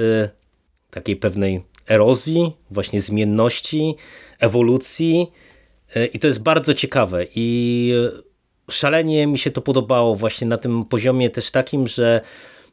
takiej 0.91 1.15
pewnej 1.15 1.63
erozji, 1.89 2.51
właśnie 2.72 3.01
zmienności, 3.01 3.96
ewolucji 4.39 5.32
i 6.13 6.20
to 6.20 6.27
jest 6.27 6.44
bardzo 6.44 6.74
ciekawe 6.74 7.25
i 7.36 7.94
szalenie 8.72 9.27
mi 9.27 9.38
się 9.38 9.51
to 9.51 9.62
podobało 9.62 10.15
właśnie 10.15 10.48
na 10.48 10.58
tym 10.58 10.86
poziomie 10.86 11.29
też 11.29 11.51
takim, 11.51 11.88
że 11.88 12.22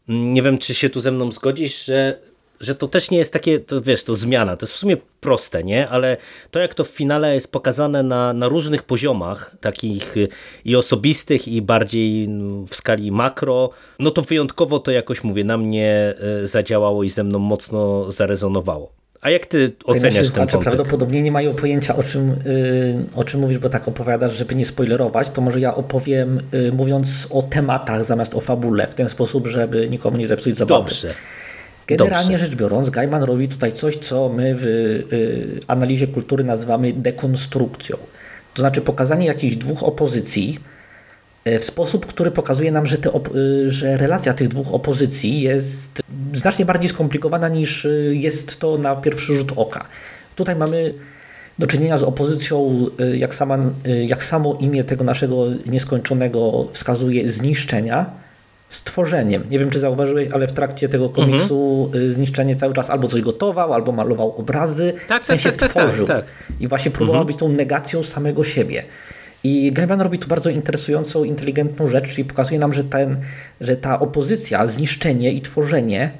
nie 0.08 0.42
wiem, 0.42 0.58
czy 0.58 0.74
się 0.74 0.90
tu 0.90 1.00
ze 1.00 1.10
mną 1.10 1.32
zgodzisz, 1.32 1.84
że, 1.84 2.18
że 2.60 2.74
to 2.74 2.88
też 2.88 3.10
nie 3.10 3.18
jest 3.18 3.32
takie, 3.32 3.60
to 3.60 3.80
wiesz, 3.80 4.04
to 4.04 4.14
zmiana, 4.14 4.56
to 4.56 4.66
jest 4.66 4.72
w 4.72 4.76
sumie 4.76 4.96
proste, 5.20 5.64
nie? 5.64 5.88
Ale 5.88 6.16
to 6.50 6.58
jak 6.58 6.74
to 6.74 6.84
w 6.84 6.88
finale 6.88 7.34
jest 7.34 7.52
pokazane 7.52 8.02
na, 8.02 8.32
na 8.32 8.48
różnych 8.48 8.82
poziomach, 8.82 9.56
takich 9.60 10.14
i 10.64 10.76
osobistych, 10.76 11.48
i 11.48 11.62
bardziej 11.62 12.28
w 12.68 12.74
skali 12.74 13.12
makro, 13.12 13.70
no 13.98 14.10
to 14.10 14.22
wyjątkowo 14.22 14.78
to 14.78 14.90
jakoś, 14.90 15.24
mówię, 15.24 15.44
na 15.44 15.58
mnie 15.58 16.14
e, 16.42 16.46
zadziałało 16.46 17.04
i 17.04 17.10
ze 17.10 17.24
mną 17.24 17.38
mocno 17.38 18.12
zarezonowało. 18.12 19.01
A 19.22 19.30
jak 19.30 19.46
ty 19.46 19.72
oceniasz 19.84 20.30
ten 20.30 20.46
wątek? 20.46 20.60
Prawdopodobnie 20.60 21.22
nie 21.22 21.32
mają 21.32 21.54
pojęcia 21.54 21.96
o 21.96 22.02
czym, 22.02 22.28
yy, 22.28 23.04
o 23.14 23.24
czym 23.24 23.40
mówisz, 23.40 23.58
bo 23.58 23.68
tak 23.68 23.88
opowiadasz, 23.88 24.36
żeby 24.36 24.54
nie 24.54 24.66
spoilerować, 24.66 25.30
to 25.30 25.40
może 25.40 25.60
ja 25.60 25.74
opowiem 25.74 26.40
yy, 26.52 26.72
mówiąc 26.72 27.28
o 27.30 27.42
tematach 27.42 28.04
zamiast 28.04 28.34
o 28.34 28.40
fabule, 28.40 28.86
w 28.86 28.94
ten 28.94 29.08
sposób, 29.08 29.46
żeby 29.46 29.88
nikomu 29.88 30.16
nie 30.16 30.28
zepsuć 30.28 30.58
zabawy. 30.58 30.84
Dobrze. 30.84 31.08
Generalnie 31.86 32.30
Dobrze. 32.30 32.46
rzecz 32.46 32.56
biorąc, 32.56 32.90
Gaiman 32.90 33.22
robi 33.22 33.48
tutaj 33.48 33.72
coś, 33.72 33.96
co 33.96 34.28
my 34.28 34.54
w 34.58 34.64
yy, 34.64 35.60
analizie 35.66 36.06
kultury 36.06 36.44
nazywamy 36.44 36.92
dekonstrukcją. 36.92 37.96
To 38.54 38.62
znaczy 38.62 38.80
pokazanie 38.80 39.26
jakichś 39.26 39.56
dwóch 39.56 39.82
opozycji, 39.82 40.58
w 41.44 41.64
sposób, 41.64 42.06
który 42.06 42.30
pokazuje 42.30 42.72
nam, 42.72 42.86
że, 42.86 42.96
y, 42.96 43.72
że 43.72 43.96
relacja 43.96 44.34
tych 44.34 44.48
dwóch 44.48 44.74
opozycji 44.74 45.40
jest 45.40 46.02
znacznie 46.32 46.64
bardziej 46.64 46.88
skomplikowana 46.88 47.48
niż 47.48 47.84
y, 47.84 48.12
jest 48.16 48.60
to 48.60 48.78
na 48.78 48.96
pierwszy 48.96 49.34
rzut 49.34 49.52
oka. 49.56 49.86
Tutaj 50.36 50.56
mamy 50.56 50.94
do 51.58 51.66
czynienia 51.66 51.98
z 51.98 52.02
opozycją, 52.02 52.86
jak, 53.14 53.34
sama, 53.34 53.58
jak 54.06 54.24
samo 54.24 54.58
imię 54.60 54.84
tego 54.84 55.04
naszego 55.04 55.46
nieskończonego 55.66 56.66
wskazuje, 56.72 57.28
zniszczenia, 57.28 58.10
stworzeniem. 58.68 59.48
Nie 59.50 59.58
wiem, 59.58 59.70
czy 59.70 59.78
zauważyłeś, 59.78 60.28
ale 60.32 60.48
w 60.48 60.52
trakcie 60.52 60.88
tego 60.88 61.08
komiksu 61.08 61.84
mhm. 61.86 62.12
zniszczenie 62.12 62.56
cały 62.56 62.74
czas 62.74 62.90
albo 62.90 63.08
coś 63.08 63.22
gotował, 63.22 63.72
albo 63.72 63.92
malował 63.92 64.36
obrazy, 64.36 64.92
tak, 65.08 65.22
w 65.22 65.26
sensie 65.26 65.50
tak, 65.50 65.60
tak, 65.60 65.72
tak 65.72 65.84
tworzył. 65.84 66.06
Tak, 66.06 66.24
I 66.60 66.68
właśnie 66.68 66.90
próbował 66.90 67.22
mhm. 67.22 67.26
być 67.26 67.36
tą 67.36 67.48
negacją 67.48 68.02
samego 68.02 68.44
siebie. 68.44 68.84
I 69.44 69.72
Gaiman 69.72 70.00
robi 70.00 70.18
tu 70.18 70.28
bardzo 70.28 70.50
interesującą, 70.50 71.24
inteligentną 71.24 71.88
rzecz, 71.88 72.08
czyli 72.08 72.24
pokazuje 72.24 72.58
nam, 72.60 72.72
że, 72.72 72.84
ten, 72.84 73.20
że 73.60 73.76
ta 73.76 73.98
opozycja, 73.98 74.66
zniszczenie 74.66 75.32
i 75.32 75.40
tworzenie, 75.40 76.12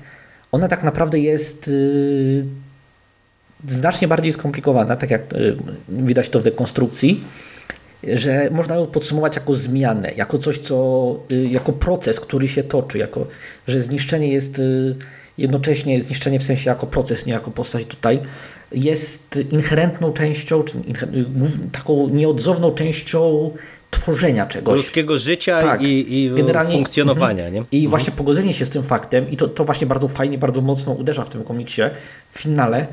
ona 0.52 0.68
tak 0.68 0.82
naprawdę 0.82 1.18
jest 1.18 1.68
yy, 1.68 2.44
znacznie 3.66 4.08
bardziej 4.08 4.32
skomplikowana, 4.32 4.96
tak 4.96 5.10
jak 5.10 5.32
yy, 5.32 5.56
widać 5.88 6.28
to 6.28 6.40
w 6.40 6.44
dekonstrukcji, 6.44 7.24
że 8.04 8.48
można 8.50 8.74
ją 8.74 8.86
podsumować 8.86 9.36
jako 9.36 9.54
zmianę, 9.54 10.12
jako 10.16 10.38
coś, 10.38 10.58
co, 10.58 11.16
yy, 11.30 11.48
jako 11.48 11.72
proces, 11.72 12.20
który 12.20 12.48
się 12.48 12.62
toczy, 12.62 12.98
jako, 12.98 13.26
że 13.66 13.80
zniszczenie 13.80 14.28
jest 14.28 14.58
y, 14.58 14.96
jednocześnie, 15.38 16.00
zniszczenie 16.00 16.38
w 16.38 16.42
sensie 16.42 16.70
jako 16.70 16.86
proces, 16.86 17.26
nie 17.26 17.32
jako 17.32 17.50
postać 17.50 17.84
tutaj, 17.84 18.20
jest 18.74 19.38
inherentną 19.50 20.12
częścią, 20.12 20.62
czy 20.62 20.76
taką 21.72 22.08
nieodzowną 22.08 22.72
częścią 22.72 23.50
tworzenia 23.90 24.46
czegoś. 24.46 24.76
Ludzkiego 24.76 25.18
życia 25.18 25.60
tak, 25.60 25.82
i, 25.82 26.24
i 26.24 26.30
generalnie, 26.30 26.74
funkcjonowania. 26.74 27.48
Nie? 27.48 27.62
I 27.72 27.76
mhm. 27.76 27.90
właśnie 27.90 28.12
pogodzenie 28.12 28.54
się 28.54 28.66
z 28.66 28.70
tym 28.70 28.82
faktem, 28.82 29.30
i 29.30 29.36
to, 29.36 29.48
to 29.48 29.64
właśnie 29.64 29.86
bardzo 29.86 30.08
fajnie, 30.08 30.38
bardzo 30.38 30.60
mocno 30.60 30.92
uderza 30.92 31.24
w 31.24 31.28
tym 31.28 31.44
komiksie, 31.44 31.82
w 32.30 32.38
finale, 32.38 32.86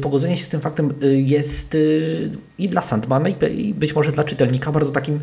pogodzenie 0.00 0.36
się 0.36 0.44
z 0.44 0.48
tym 0.48 0.60
faktem 0.60 0.94
y, 1.02 1.20
jest 1.20 1.74
y, 1.74 2.30
i 2.58 2.68
dla 2.68 2.82
Sandmana 2.82 3.28
i 3.28 3.74
być 3.74 3.94
może 3.94 4.12
dla 4.12 4.24
czytelnika 4.24 4.72
bardzo 4.72 4.90
takim 4.90 5.20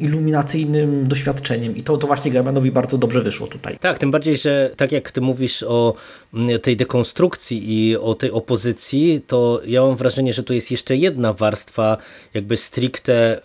iluminacyjnym 0.00 1.08
doświadczeniem 1.08 1.76
i 1.76 1.82
to, 1.82 1.96
to 1.96 2.06
właśnie 2.06 2.30
Gaimanowi 2.30 2.72
bardzo 2.72 2.98
dobrze 2.98 3.22
wyszło 3.22 3.46
tutaj. 3.46 3.78
Tak, 3.80 3.98
tym 3.98 4.10
bardziej, 4.10 4.36
że 4.36 4.70
tak 4.76 4.92
jak 4.92 5.12
ty 5.12 5.20
mówisz 5.20 5.62
o 5.62 5.94
mm, 6.34 6.60
tej 6.60 6.76
dekonstrukcji 6.76 7.88
i 7.88 7.96
o 7.96 8.14
tej 8.14 8.30
opozycji, 8.30 9.22
to 9.26 9.60
ja 9.66 9.82
mam 9.82 9.96
wrażenie, 9.96 10.32
że 10.32 10.42
tu 10.42 10.54
jest 10.54 10.70
jeszcze 10.70 10.96
jedna 10.96 11.32
warstwa 11.32 11.96
jakby 12.34 12.56
stricte 12.56 13.40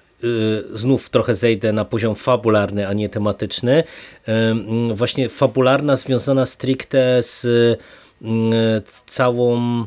znów 0.74 1.10
trochę 1.10 1.36
zejdę 1.36 1.74
na 1.74 1.86
poziom 1.86 2.16
fabularny, 2.16 2.88
a 2.88 2.94
nie 2.94 3.10
tematyczny. 3.10 3.84
Mm, 4.26 4.94
właśnie 4.94 5.30
fabularna 5.30 5.96
związana 5.96 6.46
stricte 6.46 7.24
z 7.24 7.48
całą 9.06 9.86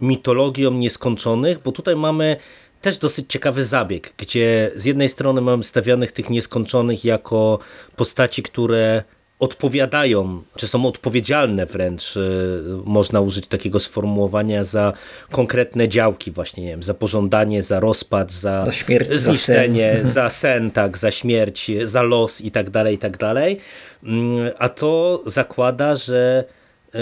mitologią 0.00 0.70
nieskończonych, 0.70 1.58
bo 1.64 1.72
tutaj 1.72 1.96
mamy 1.96 2.36
też 2.80 2.98
dosyć 2.98 3.32
ciekawy 3.32 3.64
zabieg, 3.64 4.12
gdzie 4.16 4.70
z 4.76 4.84
jednej 4.84 5.08
strony 5.08 5.40
mamy 5.40 5.64
stawianych 5.64 6.12
tych 6.12 6.30
nieskończonych 6.30 7.04
jako 7.04 7.58
postaci, 7.96 8.42
które 8.42 9.02
odpowiadają, 9.38 10.42
czy 10.56 10.68
są 10.68 10.86
odpowiedzialne 10.86 11.66
wręcz, 11.66 12.16
y, 12.16 12.62
można 12.84 13.20
użyć 13.20 13.46
takiego 13.46 13.80
sformułowania 13.80 14.64
za 14.64 14.92
konkretne 15.30 15.88
działki 15.88 16.30
właśnie, 16.30 16.62
nie 16.62 16.70
wiem, 16.70 16.82
za 16.82 16.94
pożądanie, 16.94 17.62
za 17.62 17.80
rozpad, 17.80 18.32
za, 18.32 18.64
za 18.64 18.72
śmierć, 18.72 19.12
zniszczenie, 19.12 19.92
za 19.92 20.02
sen. 20.02 20.10
za 20.10 20.30
sen, 20.30 20.70
tak, 20.70 20.98
za 20.98 21.10
śmierć, 21.10 21.70
za 21.84 22.02
los 22.02 22.40
i 22.40 22.50
tak 22.50 22.70
dalej, 22.70 22.94
i 22.94 22.98
tak 22.98 23.16
dalej. 23.16 23.60
Mm, 24.02 24.50
a 24.58 24.68
to 24.68 25.22
zakłada, 25.26 25.96
że 25.96 26.44
y, 26.94 26.98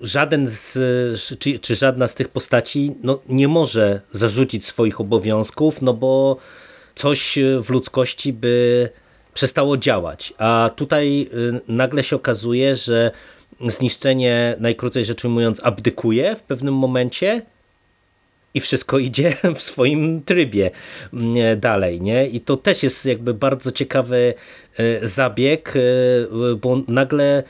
żaden 0.00 0.46
z, 0.48 0.78
czy, 1.38 1.58
czy 1.58 1.74
żadna 1.74 2.08
z 2.08 2.14
tych 2.14 2.28
postaci 2.28 2.94
no, 3.02 3.20
nie 3.28 3.48
może 3.48 4.00
zarzucić 4.12 4.66
swoich 4.66 5.00
obowiązków, 5.00 5.82
no 5.82 5.94
bo 5.94 6.36
coś 6.94 7.38
w 7.62 7.70
ludzkości 7.70 8.32
by 8.32 8.88
przestało 9.34 9.76
działać. 9.76 10.34
A 10.38 10.70
tutaj 10.76 11.28
y, 11.34 11.72
nagle 11.72 12.04
się 12.04 12.16
okazuje, 12.16 12.76
że 12.76 13.10
zniszczenie, 13.66 14.56
najkrócej 14.60 15.04
rzecz 15.04 15.24
ujmując, 15.24 15.60
abdykuje 15.62 16.36
w 16.36 16.42
pewnym 16.42 16.74
momencie 16.74 17.42
i 18.54 18.60
wszystko 18.60 18.98
idzie 19.08 19.36
w 19.54 19.62
swoim 19.62 20.22
trybie 20.22 20.70
mm, 21.12 21.60
dalej. 21.60 22.00
Nie? 22.00 22.26
I 22.26 22.40
to 22.40 22.56
też 22.56 22.82
jest 22.82 23.06
jakby 23.06 23.34
bardzo 23.34 23.72
ciekawy 23.72 24.34
y, 24.80 25.08
zabieg, 25.08 25.76
y, 25.76 26.26
bo 26.62 26.76
nagle 26.88 27.42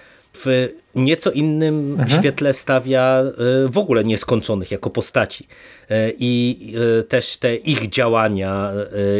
w 0.44 0.68
nieco 0.96 1.30
innym 1.30 1.90
mhm. 1.90 2.10
świetle 2.10 2.54
stawia 2.54 3.22
y, 3.64 3.68
w 3.68 3.78
ogóle 3.78 4.04
nieskończonych 4.04 4.70
jako 4.70 4.90
postaci. 4.90 5.48
Y, 5.90 5.94
I 6.18 6.74
y, 7.00 7.02
też 7.02 7.36
te 7.36 7.56
ich 7.56 7.88
działania, 7.88 8.72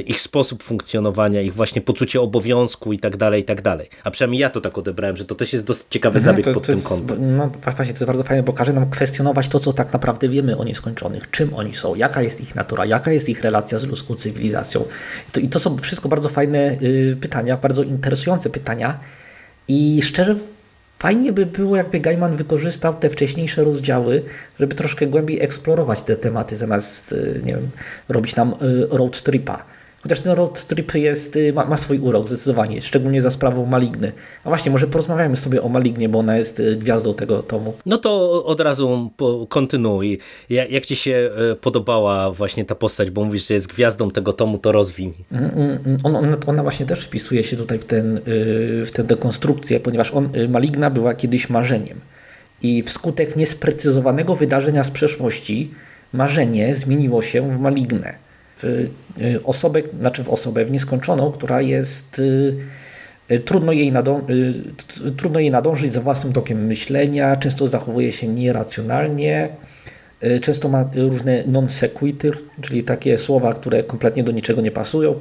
ich 0.07 0.21
sposób 0.21 0.63
funkcjonowania, 0.63 1.41
ich 1.41 1.55
właśnie 1.55 1.83
poczucie 1.83 2.21
obowiązku 2.21 2.93
i 2.93 2.99
tak 2.99 3.17
dalej, 3.17 3.43
i 3.43 3.45
tak 3.45 3.63
dalej. 3.63 3.89
A 4.05 4.11
przynajmniej 4.11 4.41
ja 4.41 4.51
to 4.51 4.61
tak 4.61 4.79
odebrałem, 4.79 5.17
że 5.17 5.25
to 5.25 5.35
też 5.35 5.53
jest 5.53 5.65
dosyć 5.65 5.87
ciekawy 5.91 6.19
mhm, 6.19 6.35
zabieg 6.35 6.45
to, 6.45 6.55
pod 6.55 6.63
to 6.63 6.67
tym 6.67 6.75
jest, 6.75 6.89
kątem. 6.89 7.37
No 7.37 7.51
właśnie, 7.65 7.85
to 7.85 7.91
jest 7.91 8.05
bardzo 8.05 8.25
fajne, 8.25 8.43
bo 8.43 8.53
każe 8.53 8.73
nam 8.73 8.91
kwestionować 8.91 9.49
to, 9.49 9.59
co 9.59 9.73
tak 9.73 9.93
naprawdę 9.93 10.29
wiemy 10.29 10.57
o 10.57 10.65
nieskończonych. 10.65 11.31
Czym 11.31 11.55
oni 11.55 11.75
są, 11.75 11.95
jaka 11.95 12.23
jest 12.23 12.41
ich 12.41 12.55
natura, 12.55 12.87
jaka 12.87 13.13
jest 13.13 13.29
ich 13.29 13.43
relacja 13.43 13.79
z 13.79 13.87
ludzką 13.87 14.15
cywilizacją. 14.15 14.85
To, 15.33 15.41
i 15.41 15.49
to 15.49 15.61
są 15.61 15.79
wszystko 15.79 16.09
bardzo 16.09 16.29
fajne 16.29 16.79
pytania, 17.21 17.57
bardzo 17.57 17.83
interesujące 17.83 18.51
pytania. 18.51 19.01
I 19.69 20.03
szczerze 20.03 20.37
Fajnie 21.07 21.33
by 21.33 21.47
było, 21.47 21.77
jakby 21.77 22.01
Gaiman 22.01 22.37
wykorzystał 22.37 22.95
te 22.95 23.11
wcześniejsze 23.11 23.65
rozdziały, 23.65 24.23
żeby 24.61 24.75
troszkę 24.75 25.07
głębiej 25.07 25.43
eksplorować 25.43 26.03
te 26.03 26.17
tematy, 26.17 26.57
zamiast 26.57 27.13
y, 27.13 27.41
nie 27.45 27.53
wiem, 27.53 27.71
robić 28.09 28.37
nam 28.37 28.55
y, 28.63 28.87
road 28.91 29.23
tripa. 29.23 29.65
Chociaż 30.07 30.21
ten 30.21 30.33
road 30.33 30.65
trip 30.67 30.95
jest, 30.95 31.37
y, 31.37 31.53
ma, 31.53 31.65
ma, 31.65 31.77
swój 31.77 31.99
urok 31.99 32.29
zdecydowanie, 32.29 32.83
szczególnie 32.83 33.23
za 33.23 33.31
sprawą 33.31 33.67
Maligny. 33.67 34.13
A 34.45 34.49
właśnie, 34.49 34.73
może 34.73 34.87
porozmawiamy 34.87 35.37
sobie 35.37 35.63
o 35.63 35.69
Malignie, 35.69 36.09
bo 36.09 36.19
ona 36.19 36.37
jest 36.37 36.61
y, 36.61 36.77
gwiazdą 36.77 37.15
tego 37.15 37.43
tomu. 37.43 37.75
No 37.87 37.99
to 37.99 38.45
od 38.45 38.61
razu 38.61 39.11
kontynuuj. 39.49 40.19
Jak 40.51 40.87
ci 40.87 40.97
się 40.97 41.31
y, 41.53 41.57
podobała 41.57 42.31
właśnie 42.31 42.65
ta 42.65 42.75
postać, 42.75 43.11
bo 43.11 43.25
mówisz, 43.25 43.49
że 43.49 43.55
jest 43.55 43.67
gwiazdą 43.67 44.11
tego 44.11 44.33
tomu, 44.33 44.59
to 44.59 44.73
rozwin. 44.73 45.13
Mm, 45.33 45.51
mm, 45.51 45.79
mm. 45.87 45.99
Ona, 46.05 46.37
ona 46.47 46.63
właśnie 46.63 46.87
też 46.87 47.01
wpisuje 47.01 47.45
się 47.45 47.57
tutaj 47.57 47.79
w, 47.79 47.85
ten, 47.85 48.21
w 48.87 48.91
tę 48.93 49.05
dekonstrukcję, 49.05 49.81
ponieważ 49.81 50.11
on, 50.11 50.29
Maligna 50.49 50.91
była 50.91 51.15
kiedyś 51.15 51.51
marzeniem. 51.51 52.01
I 52.63 52.83
wskutek 52.83 53.37
niesprecyzowanego 53.37 54.37
wydarzenia 54.37 54.85
z 54.85 54.91
przeszłości 54.91 55.71
marzenie 56.13 56.75
zmieniło 56.75 57.23
się 57.23 57.57
w 57.57 57.61
malignę 57.61 58.26
w 58.57 58.65
y, 59.21 59.41
osobę, 59.45 59.83
znaczy 60.01 60.25
w 60.25 60.29
osobę 60.29 60.65
w 60.65 60.71
nieskończoną, 60.71 61.33
która 61.33 61.61
jest 61.61 62.19
y, 62.19 62.57
y, 63.31 63.39
trudno 63.39 63.73
jej, 63.73 63.93
trudno 65.17 65.41
jej 65.41 65.51
nadążyć 65.51 65.93
za 65.93 66.01
własnym 66.01 66.33
tokiem 66.33 66.67
myślenia, 66.67 67.37
często 67.37 67.69
zachowuje 67.69 68.13
się 68.13 68.29
nieracjonalnie, 68.29 69.49
często 70.41 70.69
ma 70.69 70.91
różne 70.95 71.45
non 71.47 71.69
sequitur, 71.69 72.43
czyli 72.61 72.83
takie 72.83 73.19
słowa, 73.19 73.55
które 73.55 73.83
kompletnie 73.83 74.25
do 74.25 74.33
niczego 74.33 74.61
nie 74.61 74.71
pasują, 74.71 75.15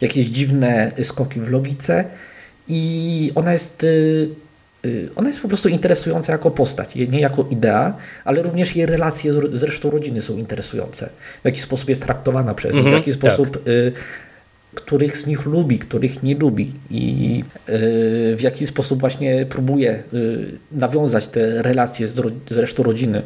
jakieś 0.00 0.26
dziwne 0.26 0.92
skoki 1.02 1.40
w 1.40 1.50
logice 1.50 2.04
i 2.68 3.32
ona 3.34 3.52
jest 3.52 3.86
ona 5.16 5.28
jest 5.28 5.40
po 5.40 5.48
prostu 5.48 5.68
interesująca 5.68 6.32
jako 6.32 6.50
postać, 6.50 6.94
nie 6.94 7.20
jako 7.20 7.46
idea, 7.50 7.96
ale 8.24 8.42
również 8.42 8.76
jej 8.76 8.86
relacje 8.86 9.32
z 9.32 9.62
resztą 9.62 9.90
rodziny 9.90 10.20
są 10.20 10.36
interesujące. 10.36 11.08
W 11.42 11.44
jaki 11.44 11.60
sposób 11.60 11.88
jest 11.88 12.02
traktowana 12.02 12.54
przez 12.54 12.74
nich, 12.74 12.84
w 12.84 12.86
mhm, 12.86 12.96
jaki 12.96 13.12
sposób 13.12 13.50
tak. 13.50 13.68
y, 13.68 13.92
których 14.74 15.16
z 15.16 15.26
nich 15.26 15.46
lubi, 15.46 15.78
których 15.78 16.22
nie 16.22 16.34
lubi 16.34 16.72
i 16.90 17.44
y, 17.68 18.36
w 18.36 18.40
jaki 18.40 18.66
sposób 18.66 19.00
właśnie 19.00 19.46
próbuje 19.46 20.02
y, 20.14 20.58
nawiązać 20.72 21.28
te 21.28 21.62
relacje 21.62 22.08
z, 22.08 22.14
z 22.50 22.58
resztą 22.58 22.82
rodziny. 22.82 23.22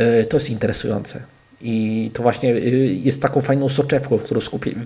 Y, 0.00 0.24
to 0.24 0.36
jest 0.36 0.50
interesujące. 0.50 1.20
I 1.62 2.10
to 2.12 2.22
właśnie 2.22 2.54
y, 2.54 2.96
jest 3.04 3.22
taką 3.22 3.40
fajną 3.40 3.68
soczewką, 3.68 4.18
w, 4.18 4.30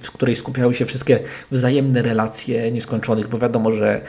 w 0.02 0.12
której 0.12 0.37
skupiały 0.37 0.75
się 0.75 0.87
wszystkie 0.87 1.18
wzajemne 1.50 2.02
relacje 2.02 2.73
nieskończonych, 2.73 3.28
bo 3.28 3.38
wiadomo, 3.38 3.73
że 3.73 4.00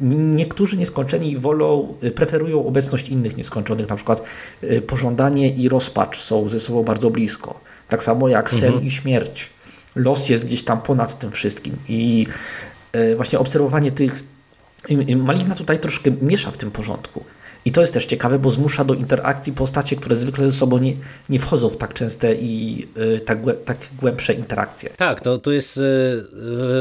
Niektórzy 0.00 0.76
nieskończeni 0.76 1.38
wolą, 1.38 1.94
y, 2.04 2.10
preferują 2.10 2.66
obecność 2.66 3.08
innych 3.08 3.36
nieskończonych, 3.36 3.88
na 3.88 3.96
przykład 3.96 4.22
y, 4.64 4.82
pożądanie 4.82 5.50
i 5.50 5.68
rozpacz 5.68 6.20
są 6.20 6.48
ze 6.48 6.60
sobą 6.60 6.82
bardzo 6.82 7.10
blisko. 7.10 7.60
Tak 7.88 8.04
samo 8.04 8.28
jak 8.28 8.50
sen 8.50 8.68
mhm. 8.68 8.84
i 8.84 8.90
śmierć. 8.90 9.50
Los 9.96 10.28
jest 10.28 10.44
gdzieś 10.44 10.64
tam 10.64 10.82
ponad 10.82 11.18
tym 11.18 11.32
wszystkim 11.32 11.76
i 11.88 12.26
y, 12.96 13.16
właśnie 13.16 13.38
obserwowanie 13.38 13.92
tych 13.92 14.24
Maligna 15.16 15.54
tutaj 15.54 15.78
troszkę 15.78 16.10
miesza 16.10 16.50
w 16.50 16.56
tym 16.56 16.70
porządku. 16.70 17.24
I 17.66 17.72
to 17.72 17.80
jest 17.80 17.94
też 17.94 18.06
ciekawe, 18.06 18.38
bo 18.38 18.50
zmusza 18.50 18.84
do 18.84 18.94
interakcji 18.94 19.52
postacie, 19.52 19.96
które 19.96 20.16
zwykle 20.16 20.46
ze 20.46 20.52
sobą 20.52 20.78
nie, 20.78 20.92
nie 21.28 21.38
wchodzą 21.38 21.68
w 21.68 21.76
tak 21.76 21.94
częste 21.94 22.34
i 22.34 22.86
y, 23.16 23.20
tak, 23.20 23.38
tak 23.64 23.78
głębsze 24.00 24.32
interakcje. 24.32 24.90
Tak, 24.96 25.20
to, 25.20 25.38
to 25.38 25.52
jest 25.52 25.76
y, 25.76 25.80
y, 25.80 26.24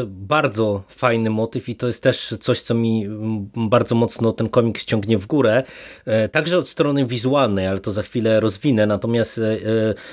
bardzo 0.05 0.83
fajny 0.89 1.29
motyw 1.29 1.69
i 1.69 1.75
to 1.75 1.87
jest 1.87 2.03
też 2.03 2.35
coś, 2.41 2.61
co 2.61 2.73
mi 2.73 3.07
bardzo 3.55 3.95
mocno 3.95 4.31
ten 4.31 4.49
komiks 4.49 4.85
ciągnie 4.85 5.17
w 5.17 5.27
górę. 5.27 5.63
Także 6.31 6.57
od 6.57 6.69
strony 6.69 7.05
wizualnej, 7.05 7.67
ale 7.67 7.79
to 7.79 7.91
za 7.91 8.03
chwilę 8.03 8.39
rozwinę. 8.39 8.85
Natomiast 8.85 9.41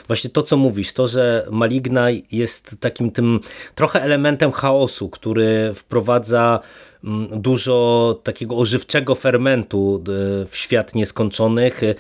właśnie 0.07 0.31
to, 0.31 0.43
co 0.43 0.57
mówisz, 0.57 0.93
to, 0.93 1.09
że 1.09 1.47
Maligna 1.51 2.07
jest 2.33 2.77
takim 2.81 3.11
tym 3.11 3.41
trochę 3.75 4.03
elementem 4.03 4.53
chaosu, 4.53 5.09
który 5.09 5.75
wprowadza 5.75 6.61
Mm, 6.61 6.92
dużo 7.37 8.21
takiego 8.23 8.57
ożywczego 8.57 9.15
fermentu 9.15 10.05
e, 10.43 10.47
w 10.47 10.57
świat 10.57 10.95
nieskończonych, 10.95 11.83
e, 11.83 11.95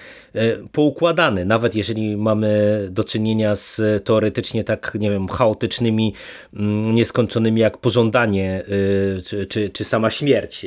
poukładany, 0.73 1.45
nawet 1.45 1.75
jeżeli 1.75 2.17
mamy 2.17 2.81
do 2.91 3.05
czynienia 3.05 3.57
z 3.57 3.81
teoretycznie 4.05 4.65
tak, 4.65 4.97
nie 5.01 5.11
wiem, 5.11 5.29
chaotycznymi, 5.29 6.15
mm, 6.55 6.95
nieskończonymi 6.95 7.61
jak 7.61 7.79
pożądanie 7.79 8.63
e, 9.19 9.23
czy, 9.23 9.47
czy, 9.47 9.71
czy 9.71 9.85
sama 9.85 10.11
śmierć. 10.11 10.67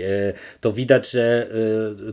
To 0.62 0.74
widać, 0.74 1.12
że 1.12 1.50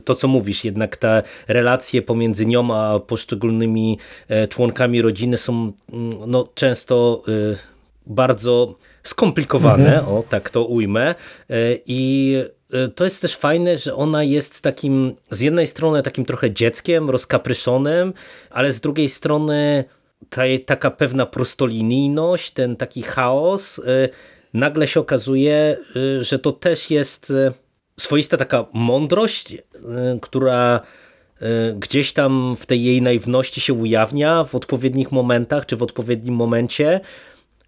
to 0.05 0.15
co 0.15 0.27
mówisz, 0.27 0.63
jednak 0.63 0.97
te 0.97 1.23
relacje 1.47 2.01
pomiędzy 2.01 2.45
nią 2.45 2.75
a 2.75 2.99
poszczególnymi 2.99 3.97
członkami 4.49 5.01
rodziny 5.01 5.37
są 5.37 5.71
mm, 5.93 6.17
no, 6.27 6.47
często 6.55 7.23
bardzo 8.05 8.75
skomplikowane, 9.03 9.97
mhm. 9.97 10.15
o 10.15 10.23
tak 10.29 10.49
to 10.49 10.65
ujmę. 10.65 11.09
E, 11.09 11.15
I 11.85 12.35
e, 12.73 12.87
to 12.87 13.03
jest 13.03 13.21
też 13.21 13.35
fajne, 13.35 13.77
że 13.77 13.95
ona 13.95 14.23
jest 14.23 14.61
takim, 14.61 15.15
z 15.29 15.39
jednej 15.39 15.67
strony 15.67 16.03
takim 16.03 16.25
trochę 16.25 16.51
dzieckiem, 16.51 17.09
rozkapryszonym, 17.09 18.13
ale 18.49 18.71
z 18.71 18.81
drugiej 18.81 19.09
strony 19.09 19.83
ta, 20.29 20.41
taka 20.65 20.91
pewna 20.91 21.25
prostolinijność, 21.25 22.51
ten 22.51 22.75
taki 22.75 23.01
chaos, 23.01 23.79
e, 23.79 24.09
nagle 24.53 24.87
się 24.87 24.99
okazuje, 24.99 25.77
że 26.21 26.39
to 26.39 26.51
też 26.51 26.89
jest 26.91 27.33
swoista 27.99 28.37
taka 28.37 28.65
mądrość, 28.73 29.57
która 30.21 30.79
gdzieś 31.75 32.13
tam 32.13 32.55
w 32.55 32.65
tej 32.65 32.83
jej 32.83 33.01
naiwności 33.01 33.61
się 33.61 33.73
ujawnia 33.73 34.43
w 34.43 34.55
odpowiednich 34.55 35.11
momentach, 35.11 35.65
czy 35.65 35.75
w 35.75 35.83
odpowiednim 35.83 36.35
momencie, 36.35 36.99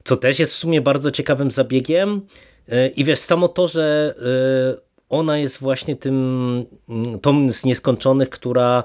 co 0.06 0.18
też 0.18 0.40
jest 0.40 0.54
w 0.54 0.58
sumie 0.58 0.82
bardzo 0.82 1.12
ciekawym 1.12 1.52
zabiegiem. 1.52 2.22
E, 2.70 2.88
I 2.88 3.04
wiesz, 3.04 3.20
samo 3.20 3.48
to, 3.48 3.68
że 3.68 4.16
e, 4.18 4.86
ona 5.10 5.38
jest 5.38 5.60
właśnie 5.60 5.96
tym, 5.96 6.66
mm, 6.90 7.20
tą 7.20 7.50
z 7.50 7.66
nieskończonych, 7.66 8.30
która 8.30 8.84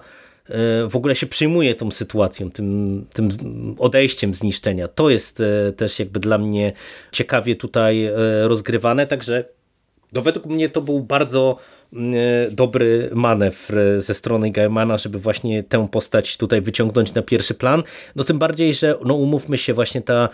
e, 0.49 0.87
w 0.89 0.97
ogóle 0.97 1.17
się 1.17 1.27
przyjmuje 1.27 1.75
tą 1.75 1.91
sytuacją, 1.91 2.51
tym, 2.51 3.07
tym 3.13 3.29
odejściem 3.79 4.35
zniszczenia. 4.35 4.89
To 4.89 5.11
jest 5.11 5.43
też 5.77 5.99
jakby 5.99 6.21
dla 6.21 6.39
mnie 6.39 6.73
ciekawie 7.13 7.57
tutaj 7.57 8.11
rozgrywane, 8.43 9.07
także 9.07 9.45
no 10.13 10.23
według 10.23 10.47
mnie 10.47 10.69
to 10.69 10.81
był 10.81 11.01
bardzo 11.01 11.57
dobry 12.50 13.11
manewr 13.14 13.74
ze 13.98 14.14
strony 14.14 14.50
Gaimana, 14.50 14.98
żeby 14.98 15.18
właśnie 15.18 15.62
tę 15.62 15.88
postać 15.88 16.37
tutaj 16.37 16.61
wyciągnąć 16.61 17.14
na 17.14 17.22
pierwszy 17.22 17.55
plan. 17.55 17.83
No 18.16 18.24
tym 18.24 18.38
bardziej, 18.38 18.74
że 18.74 18.94
no 19.05 19.14
umówmy 19.14 19.59
się, 19.59 19.74
właśnie 19.74 20.03
ta 20.03 20.29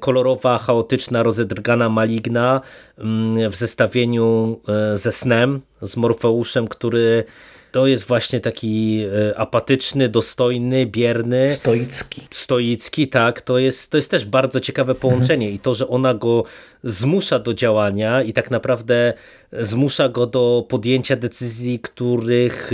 kolorowa, 0.00 0.58
chaotyczna, 0.58 1.22
rozedrgana 1.22 1.88
maligna 1.88 2.60
mm, 2.98 3.50
w 3.50 3.56
zestawieniu 3.56 4.60
e, 4.68 4.98
ze 4.98 5.12
snem, 5.12 5.60
z 5.82 5.96
Morfeuszem, 5.96 6.68
który 6.68 7.24
to 7.72 7.86
jest 7.86 8.06
właśnie 8.06 8.40
taki 8.40 9.04
e, 9.30 9.38
apatyczny, 9.38 10.08
dostojny, 10.08 10.86
bierny. 10.86 11.46
Stoicki. 11.46 12.22
Stoicki, 12.30 13.08
tak. 13.08 13.40
To 13.40 13.58
jest, 13.58 13.90
to 13.90 13.96
jest 13.96 14.10
też 14.10 14.24
bardzo 14.24 14.60
ciekawe 14.60 14.94
połączenie 14.94 15.46
mhm. 15.46 15.54
i 15.54 15.58
to, 15.58 15.74
że 15.74 15.88
ona 15.88 16.14
go 16.14 16.44
zmusza 16.82 17.38
do 17.38 17.54
działania 17.54 18.22
i 18.22 18.32
tak 18.32 18.50
naprawdę 18.50 19.12
zmusza 19.52 20.08
go 20.08 20.26
do 20.26 20.66
podjęcia 20.68 21.16
decyzji, 21.16 21.78
których 21.78 22.70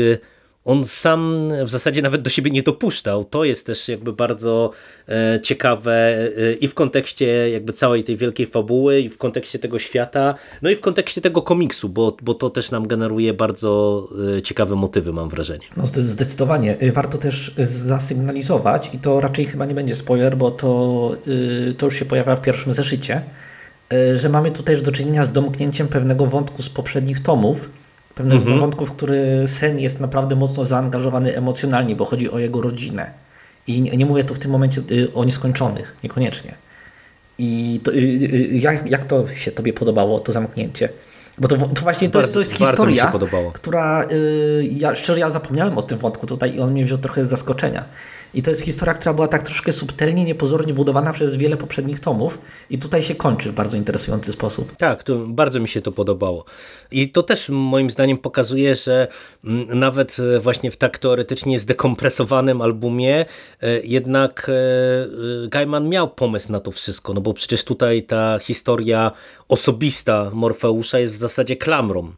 on 0.66 0.84
sam 0.84 1.48
w 1.64 1.70
zasadzie 1.70 2.02
nawet 2.02 2.22
do 2.22 2.30
siebie 2.30 2.50
nie 2.50 2.62
dopuszczał. 2.62 3.24
To 3.24 3.44
jest 3.44 3.66
też 3.66 3.88
jakby 3.88 4.12
bardzo 4.12 4.70
e, 5.08 5.40
ciekawe 5.42 5.92
e, 5.92 6.52
i 6.52 6.68
w 6.68 6.74
kontekście 6.74 7.50
jakby 7.50 7.72
całej 7.72 8.04
tej 8.04 8.16
wielkiej 8.16 8.46
fabuły, 8.46 9.00
i 9.00 9.08
w 9.08 9.18
kontekście 9.18 9.58
tego 9.58 9.78
świata, 9.78 10.34
no 10.62 10.70
i 10.70 10.76
w 10.76 10.80
kontekście 10.80 11.20
tego 11.20 11.42
komiksu, 11.42 11.88
bo, 11.88 12.16
bo 12.22 12.34
to 12.34 12.50
też 12.50 12.70
nam 12.70 12.86
generuje 12.86 13.34
bardzo 13.34 14.08
e, 14.36 14.42
ciekawe 14.42 14.74
motywy, 14.74 15.12
mam 15.12 15.28
wrażenie. 15.28 15.64
No 15.76 15.86
zdecydowanie. 15.86 16.76
Warto 16.92 17.18
też 17.18 17.52
zasygnalizować 17.58 18.90
i 18.94 18.98
to 18.98 19.20
raczej 19.20 19.44
chyba 19.44 19.66
nie 19.66 19.74
będzie 19.74 19.96
spoiler, 19.96 20.36
bo 20.36 20.50
to, 20.50 21.12
to 21.78 21.86
już 21.86 21.94
się 21.94 22.04
pojawia 22.04 22.36
w 22.36 22.40
pierwszym 22.40 22.72
zeszycie, 22.72 23.22
że 24.16 24.28
mamy 24.28 24.50
tutaj 24.50 24.74
już 24.74 24.84
do 24.84 24.92
czynienia 24.92 25.24
z 25.24 25.32
domknięciem 25.32 25.88
pewnego 25.88 26.26
wątku 26.26 26.62
z 26.62 26.68
poprzednich 26.68 27.20
tomów, 27.20 27.68
Pewnych 28.16 28.40
mhm. 28.40 28.60
wątków, 28.60 28.90
w 28.90 28.92
który 28.92 29.42
Sen 29.46 29.78
jest 29.78 30.00
naprawdę 30.00 30.36
mocno 30.36 30.64
zaangażowany 30.64 31.36
emocjonalnie, 31.36 31.96
bo 31.96 32.04
chodzi 32.04 32.30
o 32.30 32.38
jego 32.38 32.62
rodzinę. 32.62 33.10
I 33.66 33.82
nie, 33.82 33.90
nie 33.90 34.06
mówię 34.06 34.24
tu 34.24 34.34
w 34.34 34.38
tym 34.38 34.50
momencie 34.50 34.80
y, 34.90 35.14
o 35.14 35.24
nieskończonych, 35.24 35.96
niekoniecznie. 36.04 36.54
I 37.38 37.80
to, 37.84 37.92
y, 37.92 37.96
y, 37.96 38.48
jak, 38.52 38.90
jak 38.90 39.04
to 39.04 39.28
się 39.34 39.50
tobie 39.50 39.72
podobało, 39.72 40.20
to 40.20 40.32
zamknięcie? 40.32 40.88
Bo 41.38 41.48
to, 41.48 41.56
to 41.56 41.82
właśnie 41.82 42.08
to, 42.08 42.18
bardzo, 42.18 42.34
to 42.34 42.38
jest 42.38 42.52
historia, 42.52 43.12
która, 43.52 44.06
ja, 44.70 44.94
szczerze 44.94 45.20
ja 45.20 45.30
zapomniałem 45.30 45.78
o 45.78 45.82
tym 45.82 45.98
wątku 45.98 46.26
tutaj 46.26 46.54
i 46.54 46.60
on 46.60 46.72
mnie 46.72 46.84
wziął 46.84 46.98
trochę 46.98 47.24
z 47.24 47.28
zaskoczenia. 47.28 47.84
I 48.36 48.42
to 48.42 48.50
jest 48.50 48.62
historia, 48.62 48.94
która 48.94 49.14
była 49.14 49.28
tak 49.28 49.42
troszkę 49.42 49.72
subtelnie, 49.72 50.24
niepozornie 50.24 50.74
budowana 50.74 51.12
przez 51.12 51.36
wiele 51.36 51.56
poprzednich 51.56 52.00
tomów 52.00 52.38
i 52.70 52.78
tutaj 52.78 53.02
się 53.02 53.14
kończy 53.14 53.50
w 53.50 53.54
bardzo 53.54 53.76
interesujący 53.76 54.32
sposób. 54.32 54.76
Tak, 54.76 55.02
to 55.04 55.18
bardzo 55.18 55.60
mi 55.60 55.68
się 55.68 55.82
to 55.82 55.92
podobało. 55.92 56.44
I 56.90 57.08
to 57.10 57.22
też 57.22 57.48
moim 57.48 57.90
zdaniem 57.90 58.18
pokazuje, 58.18 58.74
że 58.74 59.08
mm, 59.44 59.78
nawet 59.78 60.16
e, 60.36 60.40
właśnie 60.40 60.70
w 60.70 60.76
tak 60.76 60.98
teoretycznie 60.98 61.58
zdekompresowanym 61.58 62.60
albumie 62.60 63.26
e, 63.60 63.80
jednak 63.80 64.50
e, 64.50 65.48
Gaiman 65.48 65.88
miał 65.88 66.08
pomysł 66.08 66.52
na 66.52 66.60
to 66.60 66.70
wszystko, 66.70 67.14
no 67.14 67.20
bo 67.20 67.34
przecież 67.34 67.64
tutaj 67.64 68.02
ta 68.02 68.38
historia 68.38 69.12
osobista 69.48 70.30
Morfeusza 70.32 70.98
jest 70.98 71.12
w 71.12 71.16
zasadzie 71.16 71.56
klamrą 71.56 72.12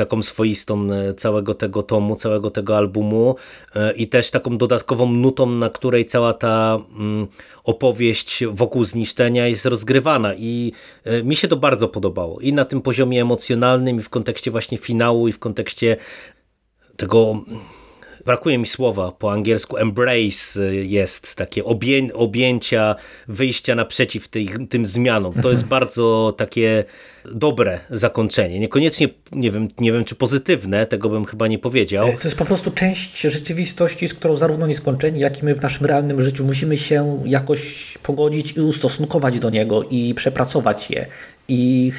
taką 0.00 0.22
swoistą 0.22 0.92
e, 0.92 1.14
całego 1.14 1.54
tego 1.54 1.82
tomu, 1.82 2.16
całego 2.16 2.50
tego 2.50 2.76
albumu 2.76 3.36
e, 3.74 3.92
i 3.92 4.08
też 4.08 4.30
taką 4.30 4.58
dodatkową 4.58 5.12
nutą, 5.12 5.46
na 5.46 5.70
której 5.70 6.06
cała 6.06 6.32
ta 6.32 6.78
mm, 6.98 7.26
opowieść 7.64 8.44
wokół 8.50 8.84
zniszczenia 8.84 9.46
jest 9.46 9.66
rozgrywana. 9.66 10.34
I 10.34 10.72
e, 11.04 11.22
mi 11.22 11.36
się 11.36 11.48
to 11.48 11.56
bardzo 11.56 11.88
podobało. 11.88 12.40
I 12.40 12.52
na 12.52 12.64
tym 12.64 12.82
poziomie 12.82 13.22
emocjonalnym 13.22 13.96
i 13.96 14.02
w 14.02 14.08
kontekście 14.08 14.50
właśnie 14.50 14.78
finału 14.78 15.28
i 15.28 15.32
w 15.32 15.38
kontekście 15.38 15.96
tego 16.96 17.44
brakuje 18.26 18.58
mi 18.58 18.66
słowa 18.66 19.12
po 19.12 19.32
angielsku, 19.32 19.76
embrace 19.76 20.74
jest 20.74 21.36
takie 21.36 21.64
obję, 21.64 22.14
objęcia, 22.14 22.96
wyjścia 23.28 23.74
naprzeciw 23.74 24.28
tej, 24.28 24.48
tym 24.70 24.86
zmianom. 24.86 25.34
To 25.42 25.50
jest 25.50 25.64
bardzo 25.76 26.34
takie 26.36 26.84
dobre 27.24 27.80
zakończenie. 27.90 28.58
Niekoniecznie, 28.58 29.08
nie 29.32 29.50
wiem, 29.50 29.68
nie 29.78 29.92
wiem 29.92 30.04
czy 30.04 30.14
pozytywne, 30.14 30.86
tego 30.86 31.08
bym 31.08 31.24
chyba 31.24 31.46
nie 31.46 31.58
powiedział. 31.58 32.08
E, 32.08 32.16
to 32.16 32.28
jest 32.28 32.36
po 32.36 32.44
prostu 32.44 32.70
część 32.70 33.20
rzeczywistości, 33.20 34.08
z 34.08 34.14
którą 34.14 34.36
zarówno 34.36 34.66
nieskończeni, 34.66 35.20
jak 35.20 35.42
i 35.42 35.44
my 35.44 35.54
w 35.54 35.62
naszym 35.62 35.86
realnym 35.86 36.22
życiu 36.22 36.44
musimy 36.44 36.78
się 36.78 37.22
jakoś 37.24 37.98
pogodzić 38.02 38.56
i 38.56 38.60
ustosunkować 38.60 39.38
do 39.38 39.50
niego 39.50 39.82
i 39.90 40.14
przepracować 40.14 40.90
je. 40.90 41.06
I, 41.48 41.92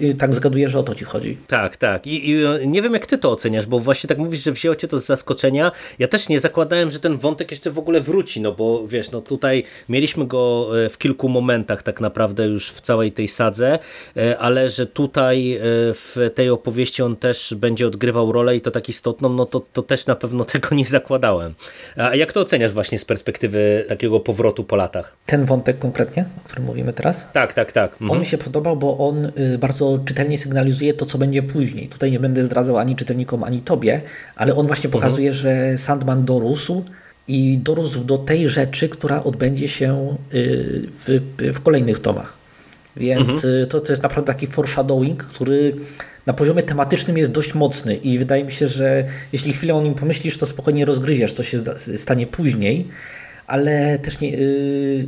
i 0.00 0.14
tak 0.14 0.34
zgaduję, 0.34 0.68
że 0.68 0.78
o 0.78 0.82
to 0.82 0.94
ci 0.94 1.04
chodzi. 1.04 1.38
Tak, 1.48 1.76
tak. 1.76 2.06
I, 2.06 2.30
I, 2.30 2.38
nie 2.66 2.82
wiem, 2.82 2.92
jak 2.92 3.06
ty 3.06 3.18
to 3.18 3.30
oceniasz, 3.30 3.66
bo 3.66 3.78
właśnie 3.78 4.08
tak 4.08 4.18
mówisz, 4.18 4.42
że 4.42 4.52
wzięło 4.52 4.76
cię 4.76 4.88
to 4.88 5.00
z 5.00 5.06
zaskoczenia. 5.06 5.61
Ja 5.98 6.08
też 6.08 6.28
nie 6.28 6.40
zakładałem, 6.40 6.90
że 6.90 7.00
ten 7.00 7.16
wątek 7.16 7.50
jeszcze 7.50 7.70
w 7.70 7.78
ogóle 7.78 8.00
wróci, 8.00 8.40
no 8.40 8.52
bo 8.52 8.88
wiesz, 8.88 9.10
no 9.10 9.20
tutaj 9.20 9.64
mieliśmy 9.88 10.26
go 10.26 10.70
e, 10.84 10.88
w 10.88 10.98
kilku 10.98 11.28
momentach 11.28 11.82
tak 11.82 12.00
naprawdę 12.00 12.46
już 12.46 12.70
w 12.70 12.80
całej 12.80 13.12
tej 13.12 13.28
sadze, 13.28 13.78
e, 14.16 14.38
ale 14.38 14.70
że 14.70 14.86
tutaj 14.86 15.54
e, 15.54 15.60
w 15.94 16.30
tej 16.34 16.50
opowieści 16.50 17.02
on 17.02 17.16
też 17.16 17.54
będzie 17.54 17.86
odgrywał 17.86 18.32
rolę 18.32 18.56
i 18.56 18.60
to 18.60 18.70
tak 18.70 18.88
istotną, 18.88 19.28
no 19.28 19.46
to, 19.46 19.60
to 19.72 19.82
też 19.82 20.06
na 20.06 20.16
pewno 20.16 20.44
tego 20.52 20.74
nie 20.74 20.86
zakładałem. 20.86 21.54
A 21.96 22.16
jak 22.16 22.32
to 22.32 22.40
oceniasz 22.40 22.72
właśnie 22.72 22.98
z 22.98 23.04
perspektywy 23.04 23.84
takiego 23.88 24.20
powrotu 24.20 24.64
po 24.64 24.76
latach? 24.76 25.16
Ten 25.26 25.44
wątek 25.44 25.78
konkretnie, 25.78 26.24
o 26.38 26.40
którym 26.44 26.64
mówimy 26.64 26.92
teraz? 26.92 27.26
Tak, 27.32 27.54
tak, 27.54 27.72
tak. 27.72 27.92
Mhm. 27.92 28.10
On 28.10 28.18
mi 28.18 28.26
się 28.26 28.38
podobał, 28.38 28.76
bo 28.76 28.98
on 28.98 29.32
y, 29.54 29.58
bardzo 29.58 29.98
czytelnie 30.04 30.38
sygnalizuje 30.38 30.94
to, 30.94 31.06
co 31.06 31.18
będzie 31.18 31.42
później. 31.42 31.88
Tutaj 31.88 32.12
nie 32.12 32.20
będę 32.20 32.44
zdradzał 32.44 32.78
ani 32.78 32.96
czytelnikom, 32.96 33.44
ani 33.44 33.60
tobie, 33.60 34.00
ale 34.36 34.54
on 34.54 34.66
właśnie 34.66 34.88
mhm. 34.88 35.02
pokazuje, 35.02 35.28
mhm. 35.28 35.42
że 35.42 35.51
Sandman 35.76 36.24
dorósł 36.24 36.84
i 37.28 37.58
dorósł 37.58 38.04
do 38.04 38.18
tej 38.18 38.48
rzeczy, 38.48 38.88
która 38.88 39.24
odbędzie 39.24 39.68
się 39.68 40.16
y, 40.34 40.88
w, 40.92 41.20
w 41.54 41.60
kolejnych 41.60 41.98
tomach. 41.98 42.36
Więc 42.96 43.30
mhm. 43.30 43.54
Y, 43.62 43.66
to, 43.66 43.80
to 43.80 43.92
jest 43.92 44.02
naprawdę 44.02 44.32
taki 44.32 44.46
foreshadowing, 44.46 45.24
który 45.24 45.76
na 46.26 46.32
poziomie 46.32 46.62
tematycznym 46.62 47.18
jest 47.18 47.30
dość 47.30 47.54
mocny 47.54 47.94
i 47.94 48.18
wydaje 48.18 48.44
mi 48.44 48.52
się, 48.52 48.66
że 48.66 49.04
jeśli 49.32 49.52
chwilę 49.52 49.74
o 49.74 49.82
nim 49.82 49.94
pomyślisz, 49.94 50.38
to 50.38 50.46
spokojnie 50.46 50.84
rozgryziesz, 50.84 51.32
co 51.32 51.42
się 51.42 51.62
stanie 51.96 52.26
później, 52.26 52.88
ale 53.52 53.98
też 53.98 54.20
nie, 54.20 54.38
y, 54.38 55.06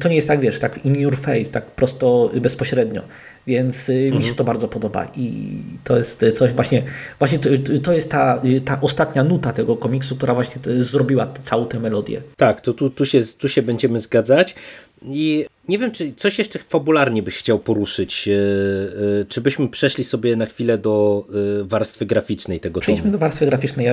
to 0.00 0.08
nie 0.08 0.16
jest 0.16 0.28
tak, 0.28 0.40
wiesz, 0.40 0.58
tak 0.58 0.84
in 0.84 0.96
your 0.96 1.16
face, 1.16 1.44
tak 1.44 1.70
prosto, 1.70 2.30
bezpośrednio, 2.40 3.02
więc 3.46 3.88
mhm. 3.88 4.06
mi 4.06 4.22
się 4.22 4.28
mhm. 4.28 4.34
to 4.34 4.44
bardzo 4.44 4.68
podoba 4.68 5.10
i 5.16 5.58
to 5.84 5.96
jest 5.96 6.24
coś 6.34 6.52
właśnie, 6.52 6.82
właśnie 7.18 7.38
to, 7.38 7.48
to 7.82 7.92
jest 7.92 8.10
ta, 8.10 8.42
ta 8.64 8.80
ostatnia 8.80 9.24
nuta 9.24 9.52
tego 9.52 9.76
komiksu, 9.76 10.16
która 10.16 10.34
właśnie 10.34 10.60
zrobiła 10.64 11.26
całą 11.26 11.66
tę 11.66 11.80
melodię. 11.80 12.22
Tak, 12.36 12.60
to 12.60 12.72
tu, 12.72 12.90
tu, 12.90 13.04
się, 13.04 13.20
tu 13.38 13.48
się 13.48 13.62
będziemy 13.62 14.00
zgadzać 14.00 14.54
i 15.02 15.46
nie 15.68 15.78
wiem, 15.78 15.92
czy 15.92 16.12
coś 16.14 16.38
jeszcze 16.38 16.58
fabularnie 16.58 17.22
byś 17.22 17.36
chciał 17.36 17.58
poruszyć. 17.58 18.28
E, 18.28 18.32
e, 18.32 19.24
czy 19.28 19.40
byśmy 19.40 19.68
przeszli 19.68 20.04
sobie 20.04 20.36
na 20.36 20.46
chwilę 20.46 20.78
do 20.78 21.26
e, 21.60 21.64
warstwy 21.64 22.06
graficznej 22.06 22.60
tego 22.60 22.80
Przejdźmy 22.80 23.02
tomu? 23.02 23.12
do 23.12 23.18
warstwy 23.18 23.46
graficznej, 23.46 23.86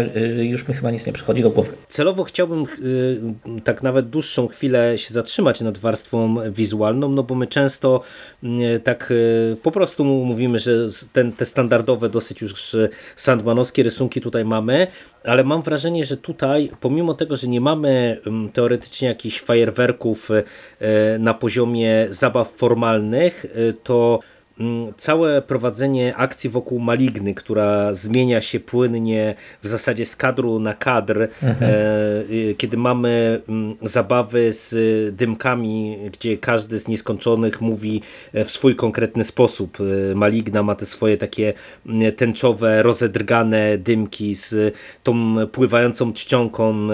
już 0.50 0.68
mi 0.68 0.74
chyba 0.74 0.92
nic 0.92 1.08
nie 1.08 1.14
przychodzi 1.14 1.42
do 1.42 1.50
głowy. 1.50 1.74
Celowo 1.90 2.24
chciałbym 2.24 2.66
tak 3.64 3.84
nawet 3.84 4.10
dłuższą 4.10 4.48
chwilę 4.48 4.98
się 4.98 5.14
zatrzymać 5.14 5.62
nad 5.62 5.78
warstwą 5.78 6.36
wizualną, 6.52 7.10
no 7.10 7.24
bo 7.24 7.36
my 7.36 7.48
często 7.48 8.02
tak 8.84 9.14
po 9.64 9.72
prostu 9.72 10.06
mówimy, 10.06 10.60
że 10.60 10.72
ten, 11.14 11.32
te 11.32 11.46
standardowe 11.46 12.10
dosyć 12.10 12.42
już 12.42 12.76
sandmanowskie 13.16 13.84
rysunki 13.84 14.22
tutaj 14.22 14.46
mamy, 14.46 14.88
ale 15.24 15.44
mam 15.44 15.62
wrażenie, 15.62 16.06
że 16.06 16.18
tutaj 16.18 16.72
pomimo 16.80 17.14
tego, 17.14 17.36
że 17.36 17.48
nie 17.48 17.62
mamy 17.62 18.18
teoretycznie 18.54 19.08
jakichś 19.08 19.42
fajerwerków 19.42 20.30
na 21.20 21.34
poziomie 21.34 22.08
zabaw 22.10 22.52
formalnych, 22.52 23.46
y, 23.46 23.74
to 23.84 24.20
mm, 24.20 24.33
całe 24.98 25.42
prowadzenie 25.42 26.16
akcji 26.16 26.50
wokół 26.50 26.80
Maligny, 26.80 27.34
która 27.34 27.94
zmienia 27.94 28.42
się 28.42 28.60
płynnie 28.60 29.36
w 29.64 29.68
zasadzie 29.68 30.06
z 30.06 30.16
kadru 30.16 30.60
na 30.60 30.74
kadr, 30.74 31.28
mhm. 31.44 31.72
E, 31.72 32.32
y, 32.32 32.56
kiedy 32.58 32.78
mamy 32.78 33.42
mm, 33.50 33.76
zabawy 33.82 34.54
z 34.54 34.76
dymkami, 35.16 35.98
gdzie 36.14 36.38
każdy 36.38 36.80
z 36.80 36.88
nieskończonych 36.88 37.62
mówi 37.62 38.02
e, 38.34 38.46
w 38.46 38.52
swój 38.52 38.76
konkretny 38.76 39.24
sposób. 39.24 39.78
E, 40.12 40.16
Maligna 40.16 40.64
ma 40.64 40.76
te 40.76 40.86
swoje 40.86 41.18
takie 41.18 41.54
mm, 41.86 42.12
tęczowe, 42.12 42.84
rozedrgane 42.84 43.78
dymki 43.78 44.36
z 44.36 44.76
tą 45.04 45.36
pływającą 45.48 46.14
czcionką 46.14 46.88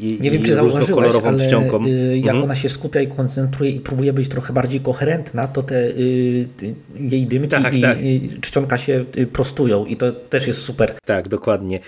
i, 0.00 0.18
Nie 0.20 0.30
wiem, 0.30 0.42
czy 0.42 0.56
różnokolorową 0.56 1.28
ale 1.28 1.46
czcionką. 1.46 1.86
Y, 1.86 2.16
jak 2.16 2.26
mhm. 2.26 2.42
ona 2.44 2.54
się 2.54 2.68
skupia 2.68 3.00
i 3.00 3.06
koncentruje 3.06 3.70
i 3.70 3.80
próbuje 3.80 4.12
być 4.12 4.28
trochę 4.28 4.52
bardziej 4.52 4.80
koherentna, 4.80 5.48
to 5.48 5.62
te 5.62 5.88
y, 5.88 6.48
jej 6.94 7.26
dymki 7.26 7.48
tak, 7.48 7.74
i, 7.74 7.80
tak. 7.80 8.02
i 8.02 8.30
czcionka 8.40 8.78
się 8.78 9.04
prostują 9.32 9.86
i 9.86 9.96
to 9.96 10.12
też 10.12 10.46
jest 10.46 10.62
super. 10.62 10.94
Tak, 11.04 11.28
dokładnie. 11.28 11.80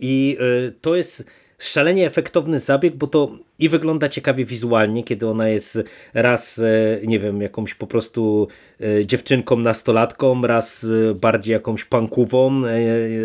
I 0.00 0.38
to 0.80 0.96
jest 0.96 1.24
szalenie 1.60 2.06
efektowny 2.06 2.58
zabieg, 2.58 2.96
bo 2.96 3.06
to 3.06 3.30
i 3.58 3.68
wygląda 3.68 4.08
ciekawie 4.08 4.44
wizualnie, 4.44 5.04
kiedy 5.04 5.28
ona 5.28 5.48
jest 5.48 5.78
raz, 6.14 6.58
e, 6.58 7.06
nie 7.06 7.20
wiem, 7.20 7.42
jakąś 7.42 7.74
po 7.74 7.86
prostu 7.86 8.48
e, 8.80 9.06
dziewczynką, 9.06 9.56
nastolatką, 9.56 10.46
raz 10.46 10.86
e, 11.10 11.14
bardziej 11.14 11.52
jakąś 11.52 11.84
pankową, 11.84 12.62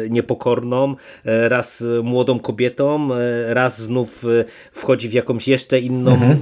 niepokorną, 0.09 0.95
raz 1.25 1.83
młodą 2.03 2.39
kobietą, 2.39 3.09
raz 3.47 3.81
znów 3.81 4.23
wchodzi 4.71 5.09
w 5.09 5.13
jakąś 5.13 5.47
jeszcze 5.47 5.79
inną 5.79 6.11
mhm. 6.11 6.37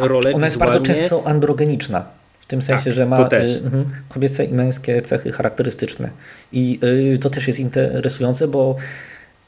rolę 0.00 0.32
Ona 0.32 0.46
jest 0.46 0.58
bardzo 0.58 0.80
często 0.80 1.26
androgeniczna. 1.26 2.06
W 2.46 2.48
tym 2.48 2.62
sensie, 2.62 2.84
tak, 2.84 2.94
że 2.94 3.06
ma 3.06 3.28
y, 3.28 3.60
kobiece 4.08 4.44
i 4.44 4.52
męskie 4.52 5.02
cechy 5.02 5.32
charakterystyczne. 5.32 6.10
I 6.52 6.80
y, 7.14 7.18
to 7.18 7.30
też 7.30 7.48
jest 7.48 7.60
interesujące, 7.60 8.48
bo 8.48 8.76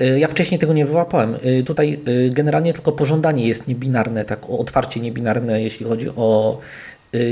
Y, 0.01 0.19
ja 0.19 0.29
wcześniej 0.29 0.59
tego 0.59 0.73
nie 0.73 0.87
wyłapałem. 0.87 1.37
Tutaj 1.67 2.01
generalnie 2.31 2.73
tylko 2.73 2.93
pożądanie 2.93 3.49
jest 3.49 3.69
niebinarne, 3.69 4.25
tak 4.25 4.51
otwarcie 4.51 5.01
niebinarne, 5.01 5.63
jeśli 5.63 5.87
chodzi 5.87 6.11
o 6.11 6.59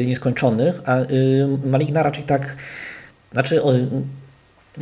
nieskończonych, 0.07 0.81
a 0.87 0.97
Maligna 1.65 2.03
raczej 2.03 2.25
tak, 2.25 2.57
znaczy 3.33 3.61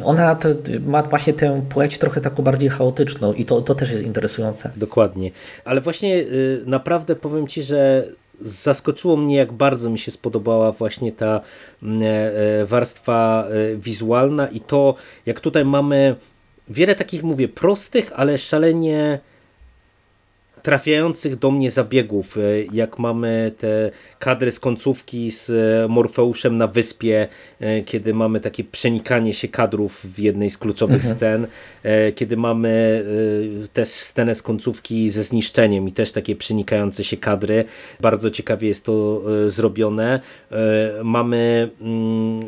ona 0.04 0.34
to, 0.34 0.48
ma 0.86 1.02
właśnie 1.02 1.32
tę 1.32 1.62
płeć 1.68 1.98
trochę 1.98 2.20
taką 2.20 2.42
bardziej 2.42 2.68
chaotyczną 2.68 3.32
i 3.32 3.44
to, 3.44 3.60
to 3.60 3.74
też 3.74 3.90
jest 3.90 4.04
interesujące. 4.04 4.72
Dokładnie. 4.76 5.30
Ale 5.64 5.80
właśnie 5.80 6.24
naprawdę 6.66 7.16
powiem 7.16 7.48
Ci, 7.48 7.62
że 7.62 8.06
zaskoczyło 8.40 9.16
mnie, 9.16 9.36
jak 9.36 9.52
bardzo 9.52 9.90
mi 9.90 9.98
się 9.98 10.10
spodobała 10.10 10.72
właśnie 10.72 11.12
ta 11.12 11.40
mm, 11.82 12.02
e, 12.02 12.06
e, 12.06 12.66
warstwa 12.66 13.44
e, 13.48 13.76
wizualna 13.76 14.48
i 14.48 14.60
to, 14.60 14.94
jak 15.26 15.40
tutaj 15.40 15.64
mamy 15.64 16.16
wiele 16.68 16.94
takich, 16.94 17.22
mówię, 17.22 17.48
prostych, 17.48 18.12
ale 18.16 18.38
szalenie 18.38 19.20
trafiających 20.64 21.36
do 21.36 21.50
mnie 21.50 21.70
zabiegów, 21.70 22.38
jak 22.72 22.98
mamy 22.98 23.52
te 23.58 23.90
kadry 24.18 24.50
z 24.50 24.60
końcówki 24.60 25.30
z 25.30 25.50
Morfeuszem 25.90 26.56
na 26.56 26.66
wyspie, 26.66 27.28
kiedy 27.86 28.14
mamy 28.14 28.40
takie 28.40 28.64
przenikanie 28.64 29.34
się 29.34 29.48
kadrów 29.48 30.06
w 30.14 30.18
jednej 30.18 30.50
z 30.50 30.58
kluczowych 30.58 31.04
mhm. 31.06 31.16
scen, 31.16 31.46
kiedy 32.14 32.36
mamy 32.36 33.04
też 33.72 33.88
scenę 33.88 34.34
z 34.34 34.42
końcówki 34.42 35.10
ze 35.10 35.22
zniszczeniem 35.22 35.88
i 35.88 35.92
też 35.92 36.12
takie 36.12 36.36
przenikające 36.36 37.04
się 37.04 37.16
kadry. 37.16 37.64
Bardzo 38.00 38.30
ciekawie 38.30 38.68
jest 38.68 38.84
to 38.84 39.22
zrobione. 39.48 40.20
Mamy 41.02 41.70
mm, 41.80 42.46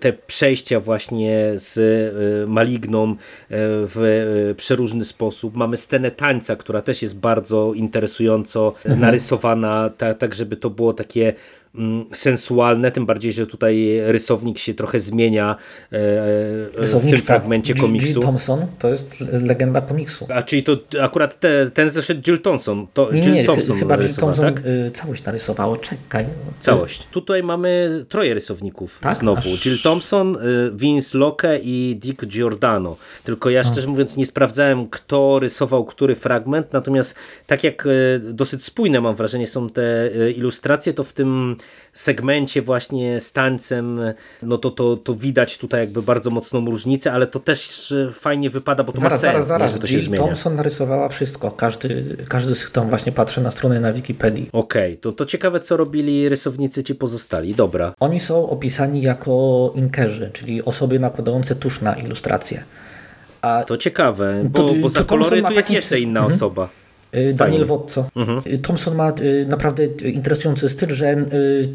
te 0.00 0.12
przejścia 0.12 0.80
właśnie 0.80 1.52
z 1.54 1.78
Maligną 2.48 3.16
w 3.50 4.54
przeróżny 4.56 5.04
sposób. 5.04 5.56
Mamy 5.56 5.76
scenę 5.76 6.10
tańca, 6.10 6.56
która 6.56 6.82
też 6.82 7.02
jest 7.02 7.18
bardzo 7.18 7.53
interesująco 7.74 8.72
mhm. 8.84 9.00
narysowana, 9.00 9.90
tak, 9.98 10.18
tak 10.18 10.34
żeby 10.34 10.56
to 10.56 10.70
było 10.70 10.92
takie 10.92 11.34
sensualne, 12.12 12.90
tym 12.90 13.06
bardziej, 13.06 13.32
że 13.32 13.46
tutaj 13.46 14.00
rysownik 14.06 14.58
się 14.58 14.74
trochę 14.74 15.00
zmienia 15.00 15.56
e, 15.92 15.96
e, 16.78 17.00
w 17.00 17.04
tym 17.04 17.16
fragmencie 17.18 17.74
komiksu. 17.74 18.08
Jill 18.08 18.20
Thompson 18.20 18.66
to 18.78 18.88
jest 18.88 19.24
legenda 19.42 19.80
komiksu. 19.80 20.26
A 20.34 20.42
czyli 20.42 20.62
to 20.62 20.76
akurat 21.02 21.40
te, 21.40 21.70
ten 21.70 21.90
zeszedł 21.90 22.22
Jill 22.30 22.40
Thompson. 22.40 22.86
To, 22.94 23.12
nie, 23.12 23.20
nie, 23.20 23.44
Thompson 23.44 23.78
chyba 23.78 23.98
Jill 23.98 24.14
Thompson 24.14 24.54
tak? 24.54 24.66
Y, 24.66 24.90
całość 24.90 25.24
narysowało. 25.24 25.76
Czekaj. 25.76 26.24
Całość. 26.60 27.06
Tutaj 27.10 27.42
mamy 27.42 28.04
troje 28.08 28.34
rysowników 28.34 28.98
tak? 29.02 29.16
znowu. 29.16 29.40
Aż... 29.40 29.64
Jill 29.66 29.78
Thompson, 29.82 30.36
y, 30.36 30.70
Vince 30.74 31.18
Locke 31.18 31.58
i 31.62 31.96
Dick 32.00 32.26
Giordano. 32.26 32.96
Tylko 33.24 33.50
ja 33.50 33.64
szczerze 33.64 33.86
mówiąc 33.86 34.16
nie 34.16 34.26
sprawdzałem, 34.26 34.88
kto 34.88 35.38
rysował 35.38 35.84
który 35.84 36.14
fragment, 36.14 36.72
natomiast 36.72 37.14
tak 37.46 37.64
jak 37.64 37.86
y, 37.86 38.20
dosyć 38.22 38.64
spójne 38.64 39.00
mam 39.00 39.14
wrażenie 39.14 39.46
są 39.46 39.70
te 39.70 40.10
ilustracje, 40.36 40.92
to 40.92 41.04
w 41.04 41.12
tym 41.12 41.56
segmencie 41.94 42.62
właśnie 42.62 43.20
z 43.20 43.32
tańcem, 43.32 44.00
no 44.42 44.58
to, 44.58 44.70
to, 44.70 44.96
to 44.96 45.14
widać 45.14 45.58
tutaj 45.58 45.80
jakby 45.80 46.02
bardzo 46.02 46.30
mocną 46.30 46.66
różnicę, 46.66 47.12
ale 47.12 47.26
to 47.26 47.40
też 47.40 47.94
fajnie 48.12 48.50
wypada, 48.50 48.84
bo 48.84 48.92
to 48.92 49.00
zaraz, 49.00 49.12
ma 49.12 49.18
sens, 49.18 49.32
zaraz, 49.32 49.46
zaraz. 49.46 49.70
Nie, 49.70 49.74
że 49.74 49.80
to 49.80 49.86
się 49.86 50.00
zmienia. 50.00 50.24
Thompson 50.24 50.54
narysowała 50.54 51.08
wszystko, 51.08 51.50
każdy, 51.50 52.16
każdy 52.28 52.54
z 52.54 52.70
tam 52.70 52.88
właśnie 52.88 53.12
patrzy 53.12 53.40
na 53.40 53.50
stronę 53.50 53.80
na 53.80 53.92
Wikipedii. 53.92 54.48
Okej, 54.52 54.92
okay, 54.92 54.96
to, 55.00 55.12
to 55.12 55.26
ciekawe 55.26 55.60
co 55.60 55.76
robili 55.76 56.28
rysownicy 56.28 56.84
ci 56.84 56.94
pozostali, 56.94 57.54
dobra. 57.54 57.94
Oni 58.00 58.20
są 58.20 58.48
opisani 58.50 59.02
jako 59.02 59.72
inkerzy, 59.74 60.30
czyli 60.32 60.64
osoby 60.64 60.98
nakładające 60.98 61.54
tusz 61.54 61.80
na 61.80 61.94
ilustrację. 61.94 62.64
A 63.42 63.64
to 63.64 63.76
ciekawe, 63.76 64.42
bo, 64.44 64.68
to, 64.68 64.74
bo 64.74 64.88
za 64.88 65.04
kolory 65.04 65.42
tu 65.42 65.52
jest 65.52 65.70
jeszcze 65.70 66.00
inna 66.00 66.20
mhm. 66.20 66.36
osoba. 66.36 66.68
Y, 67.16 67.34
Daniel 67.34 67.64
Wodco. 67.66 68.10
Mhm. 68.16 68.42
Y, 68.46 68.58
Thompson 68.58 68.94
ma 68.94 69.12
y, 69.20 69.46
naprawdę 69.48 69.84
interesujący 70.04 70.68
styl, 70.68 70.90
że 70.90 71.16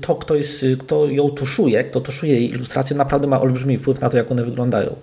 to, 0.02 0.15
kto, 0.15 0.36
jest, 0.36 0.65
kto 0.80 1.08
ją 1.08 1.30
tuszuje, 1.30 1.84
kto 1.84 2.02
tuszuje 2.02 2.34
jej 2.34 2.52
ilustracje, 2.52 2.95
naprawdę 2.95 3.28
ma 3.28 3.41
olbrzymi 3.41 3.78
wpływ 3.78 4.02
na 4.02 4.10
to, 4.10 4.17
jak 4.17 4.32
one 4.32 4.45
wyglądają. 4.45 4.95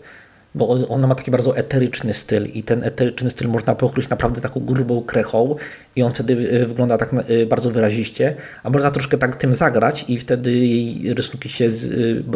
Bo 0.55 0.68
ona 0.88 1.07
ma 1.07 1.14
taki 1.14 1.31
bardzo 1.31 1.57
eteryczny 1.57 2.14
styl 2.14 2.44
i 2.44 2.62
ten 2.62 2.85
eteryczny 2.85 3.31
styl 3.31 3.49
można 3.49 3.75
pokryć 3.75 4.09
naprawdę 4.09 4.40
taką 4.40 4.61
grubą 4.61 5.03
krechą 5.03 5.55
i 5.96 6.03
on 6.03 6.12
wtedy 6.12 6.66
wygląda 6.66 6.99
tak 6.99 7.14
bardzo 7.49 7.70
wyraziście, 7.70 8.35
a 8.62 8.70
można 8.70 8.90
troszkę 8.90 9.18
tak 9.18 9.37
tym 9.37 9.55
zagrać 9.55 10.05
i 10.09 10.18
wtedy 10.18 10.53
jej 10.53 11.14
rysunki 11.14 11.49
się 11.49 11.68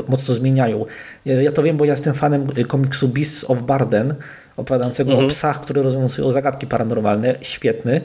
mocno 0.09 0.35
zmieniają. 0.35 0.85
Ja 1.25 1.53
to 1.53 1.63
wiem, 1.63 1.77
bo 1.77 1.85
ja 1.85 1.93
jestem 1.93 2.15
fanem 2.15 2.47
komiksu 2.69 3.09
Beasts 3.09 3.45
of 3.51 3.63
Barden, 3.63 4.15
opowiadającego 4.57 5.11
mhm. 5.11 5.27
o 5.27 5.31
psach, 5.31 5.61
które 5.61 5.83
rozwiązują 5.83 6.31
zagadki 6.31 6.67
paranormalne, 6.67 7.35
świetny. 7.41 8.01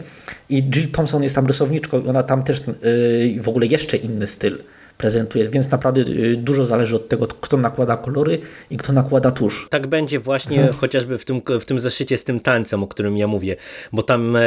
I 0.49 0.63
Jill 0.63 0.91
Thompson 0.91 1.23
jest 1.23 1.35
tam 1.35 1.47
rysowniczką 1.47 2.01
i 2.01 2.07
ona 2.07 2.23
tam 2.23 2.43
też 2.43 2.63
yy, 3.33 3.41
w 3.41 3.49
ogóle 3.49 3.65
jeszcze 3.65 3.97
inny 3.97 4.27
styl 4.27 4.57
prezentuje, 4.97 5.49
więc 5.49 5.71
naprawdę 5.71 6.01
y, 6.01 6.35
dużo 6.35 6.65
zależy 6.65 6.95
od 6.95 7.09
tego, 7.09 7.27
kto 7.27 7.57
nakłada 7.57 7.97
kolory 7.97 8.39
i 8.69 8.77
kto 8.77 8.93
nakłada 8.93 9.31
tusz. 9.31 9.67
Tak 9.69 9.87
będzie 9.87 10.19
właśnie 10.19 10.55
hmm. 10.55 10.73
chociażby 10.73 11.17
w 11.17 11.25
tym, 11.25 11.41
w 11.59 11.65
tym 11.65 11.79
zeszycie 11.79 12.17
z 12.17 12.23
tym 12.23 12.39
tańcem, 12.39 12.83
o 12.83 12.87
którym 12.87 13.17
ja 13.17 13.27
mówię, 13.27 13.55
bo 13.91 14.03
tam 14.03 14.35
e, 14.35 14.41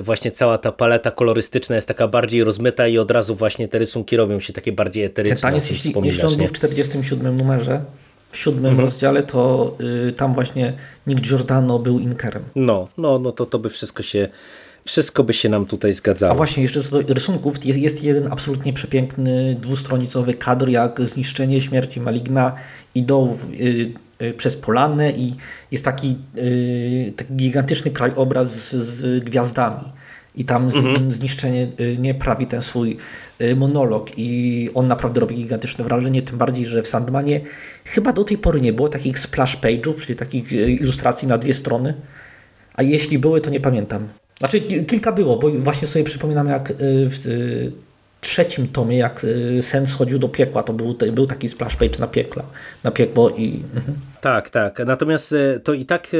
właśnie 0.00 0.30
cała 0.30 0.58
ta 0.58 0.72
paleta 0.72 1.10
kolorystyczna 1.10 1.76
jest 1.76 1.88
taka 1.88 2.08
bardziej 2.08 2.44
rozmyta 2.44 2.88
i 2.88 2.98
od 2.98 3.10
razu 3.10 3.34
właśnie 3.34 3.68
te 3.68 3.78
rysunki 3.78 4.16
robią 4.16 4.40
się 4.40 4.52
takie 4.52 4.72
bardziej 4.72 5.04
eteryczne. 5.04 5.36
Ten 5.36 5.42
taniec, 5.42 5.70
jeśli, 5.70 5.94
jeśli 6.02 6.24
on 6.24 6.36
był 6.36 6.46
w 6.46 6.52
47 6.52 7.36
numerze, 7.36 7.84
w 8.30 8.36
siódmym 8.36 8.66
mhm. 8.66 8.80
rozdziale, 8.80 9.22
to 9.22 9.76
y, 10.08 10.12
tam 10.12 10.34
właśnie 10.34 10.72
Nick 11.06 11.20
Giordano 11.20 11.78
był 11.78 11.98
Inkerem. 11.98 12.42
No, 12.56 12.88
no, 12.98 13.18
no 13.18 13.32
to, 13.32 13.46
to 13.46 13.58
by 13.58 13.68
wszystko 13.68 14.02
się 14.02 14.28
wszystko 14.84 15.24
by 15.24 15.32
się 15.32 15.48
nam 15.48 15.66
tutaj 15.66 15.92
zgadzało. 15.92 16.32
A 16.32 16.36
właśnie, 16.36 16.62
jeszcze 16.62 16.82
co 16.82 17.02
do 17.02 17.14
rysunków, 17.14 17.64
jest, 17.64 17.78
jest 17.78 18.04
jeden 18.04 18.32
absolutnie 18.32 18.72
przepiękny 18.72 19.56
dwustronicowy 19.60 20.34
kadr, 20.34 20.68
jak 20.68 21.00
zniszczenie 21.00 21.60
śmierci 21.60 22.00
Maligna 22.00 22.52
idą 22.94 23.38
y, 23.60 23.92
y, 24.22 24.34
przez 24.34 24.56
Polanę 24.56 25.12
i 25.12 25.34
jest 25.70 25.84
taki, 25.84 26.16
y, 26.38 27.12
taki 27.16 27.34
gigantyczny 27.34 27.90
krajobraz 27.90 28.50
z, 28.50 28.74
z 28.74 29.24
gwiazdami 29.24 29.84
i 30.34 30.44
tam 30.44 30.64
mhm. 30.64 31.10
zniszczenie 31.10 31.68
y, 31.80 31.96
nie 31.98 32.14
prawi 32.14 32.46
ten 32.46 32.62
swój 32.62 32.96
y, 33.40 33.56
monolog 33.56 34.10
i 34.16 34.70
on 34.74 34.88
naprawdę 34.88 35.20
robi 35.20 35.34
gigantyczne 35.34 35.84
wrażenie, 35.84 36.22
tym 36.22 36.38
bardziej, 36.38 36.66
że 36.66 36.82
w 36.82 36.88
Sandmanie 36.88 37.40
chyba 37.84 38.12
do 38.12 38.24
tej 38.24 38.38
pory 38.38 38.60
nie 38.60 38.72
było 38.72 38.88
takich 38.88 39.18
splash 39.18 39.56
page'ów, 39.56 40.00
czyli 40.00 40.16
takich 40.16 40.52
y, 40.52 40.70
ilustracji 40.70 41.28
na 41.28 41.38
dwie 41.38 41.54
strony, 41.54 41.94
a 42.74 42.82
jeśli 42.82 43.18
były, 43.18 43.40
to 43.40 43.50
nie 43.50 43.60
pamiętam. 43.60 44.08
Znaczy 44.38 44.60
kilka 44.60 45.12
było, 45.12 45.36
bo 45.36 45.50
właśnie 45.50 45.88
sobie 45.88 46.04
przypominam 46.04 46.48
jak 46.48 46.72
w 46.78 47.18
trzecim 48.20 48.68
tomie, 48.68 48.98
jak 48.98 49.26
Sen 49.60 49.86
schodził 49.86 50.18
do 50.18 50.28
piekła, 50.28 50.62
to 50.62 50.72
był, 50.72 50.96
był 51.12 51.26
taki 51.26 51.48
splash 51.48 51.76
page 51.76 51.98
na 51.98 52.06
piekla, 52.06 52.44
na 52.84 52.90
piekło 52.90 53.30
i... 53.30 53.62
Mhm. 53.74 53.98
Tak, 54.20 54.50
tak, 54.50 54.82
natomiast 54.86 55.34
to 55.64 55.72
i 55.72 55.84
tak 55.84 56.12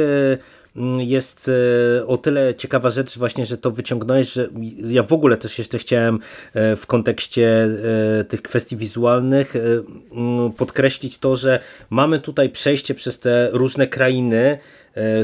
jest 0.97 1.51
e, 1.99 2.05
o 2.05 2.17
tyle 2.17 2.55
ciekawa 2.55 2.89
rzecz 2.89 3.17
właśnie, 3.17 3.45
że 3.45 3.57
to 3.57 3.71
wyciągnąłeś, 3.71 4.33
że 4.33 4.49
ja 4.87 5.03
w 5.03 5.13
ogóle 5.13 5.37
też 5.37 5.59
jeszcze 5.59 5.77
chciałem 5.77 6.19
e, 6.53 6.75
w 6.75 6.87
kontekście 6.87 7.69
e, 8.19 8.23
tych 8.23 8.41
kwestii 8.41 8.77
wizualnych 8.77 9.55
mm, 9.55 10.53
podkreślić 10.53 11.17
to, 11.17 11.35
że 11.35 11.59
mamy 11.89 12.19
tutaj 12.19 12.49
przejście 12.49 12.95
przez 12.95 13.19
te 13.19 13.49
różne 13.51 13.87
krainy, 13.87 14.57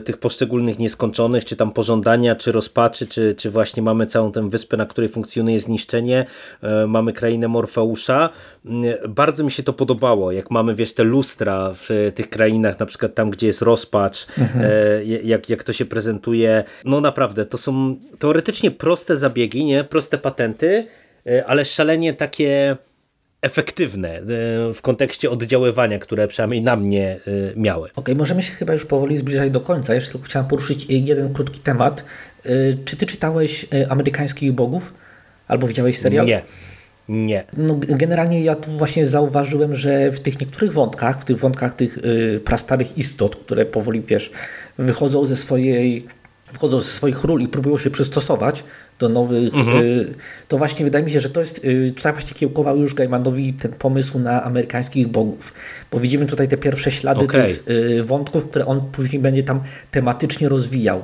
tych 0.05 0.17
poszczególnych 0.17 0.79
nieskończonych, 0.79 1.45
czy 1.45 1.55
tam 1.55 1.71
pożądania, 1.71 2.35
czy 2.35 2.51
rozpaczy, 2.51 3.07
czy, 3.07 3.35
czy 3.35 3.51
właśnie 3.51 3.83
mamy 3.83 4.05
całą 4.05 4.31
tę 4.31 4.49
wyspę, 4.49 4.77
na 4.77 4.85
której 4.85 5.09
funkcjonuje 5.09 5.59
zniszczenie, 5.59 6.25
e, 6.61 6.87
mamy 6.87 7.13
krainę 7.13 7.47
Morfeusza. 7.47 8.29
Mm, 8.65 8.83
bardzo 9.09 9.43
mi 9.43 9.51
się 9.51 9.63
to 9.63 9.73
podobało, 9.73 10.31
jak 10.31 10.51
mamy, 10.51 10.75
wiesz, 10.75 10.93
te 10.93 11.03
lustra 11.03 11.73
w 11.75 12.11
tych 12.15 12.29
krainach, 12.29 12.79
na 12.79 12.85
przykład 12.85 13.15
tam, 13.15 13.29
gdzie 13.29 13.47
jest 13.47 13.61
rozpacz, 13.61 14.27
mhm. 14.37 14.65
E, 14.65 15.03
jak, 15.03 15.49
jak 15.49 15.63
to 15.63 15.73
się 15.73 15.85
prezentuje. 15.85 16.63
No 16.85 17.01
naprawdę, 17.01 17.45
to 17.45 17.57
są 17.57 17.95
teoretycznie 18.19 18.71
proste 18.71 19.17
zabiegi, 19.17 19.65
nie? 19.65 19.83
Proste 19.83 20.17
patenty, 20.17 20.87
ale 21.45 21.65
szalenie 21.65 22.13
takie 22.13 22.77
efektywne 23.41 24.09
e, 24.09 24.23
w 24.73 24.81
kontekście 24.81 25.29
oddziaływania, 25.31 25.99
które 25.99 26.27
przynajmniej 26.27 26.61
na 26.61 26.75
mnie 26.75 27.19
e, 27.27 27.59
miały. 27.59 27.83
Okej, 27.83 27.95
okay, 27.95 28.15
możemy 28.15 28.43
się 28.43 28.53
chyba 28.53 28.73
już 28.73 28.85
powoli 28.85 29.17
zbliżać 29.17 29.49
do 29.51 29.59
końca. 29.59 29.95
Jeszcze 29.95 30.11
tylko 30.11 30.25
chciałem 30.25 30.47
poruszyć 30.47 30.85
jeden 30.89 31.33
krótki 31.33 31.59
temat. 31.59 32.03
E, 32.45 32.49
czy 32.85 32.97
ty 32.97 33.05
czytałeś 33.05 33.65
Amerykańskich 33.89 34.51
Bogów? 34.51 34.93
Albo 35.47 35.67
widziałeś 35.67 35.97
serial? 35.97 36.25
Nie. 36.25 36.41
Nie. 37.09 37.43
No, 37.57 37.79
generalnie 37.79 38.41
ja 38.41 38.55
tu 38.55 38.71
właśnie 38.71 39.05
zauważyłem, 39.05 39.75
że 39.75 40.11
w 40.11 40.19
tych 40.19 40.41
niektórych 40.41 40.73
wątkach, 40.73 41.21
w 41.21 41.25
tych 41.25 41.39
wątkach 41.39 41.73
tych 41.73 41.97
prastarych 42.45 42.97
istot, 42.97 43.35
które 43.35 43.65
powoli, 43.65 44.01
wiesz, 44.01 44.31
wychodzą 44.77 45.25
ze 45.25 45.35
swojej 45.35 46.05
wchodzą 46.53 46.79
ze 46.79 46.87
swoich 46.87 47.23
ról 47.23 47.41
i 47.41 47.47
próbują 47.47 47.77
się 47.77 47.89
przystosować 47.89 48.63
do 48.99 49.09
nowych, 49.09 49.55
mhm. 49.55 49.81
Y, 49.81 50.15
to 50.47 50.57
właśnie 50.57 50.85
wydaje 50.85 51.05
mi 51.05 51.11
się, 51.11 51.19
że 51.19 51.29
to 51.29 51.39
jest, 51.39 51.65
y, 51.65 51.91
tutaj 51.95 52.13
właśnie 52.13 52.33
kiełkował 52.33 52.77
już 52.77 52.93
Gaimanowi 52.93 53.53
ten 53.53 53.71
pomysł 53.71 54.19
na 54.19 54.43
amerykańskich 54.43 55.07
bogów, 55.07 55.53
bo 55.91 55.99
widzimy 55.99 56.25
tutaj 56.25 56.47
te 56.47 56.57
pierwsze 56.57 56.91
ślady 56.91 57.25
okay. 57.25 57.47
tych 57.47 57.63
y, 57.69 58.03
wątków, 58.03 58.49
które 58.49 58.65
on 58.65 58.81
później 58.91 59.21
będzie 59.21 59.43
tam 59.43 59.61
tematycznie 59.91 60.49
rozwijał. 60.49 61.03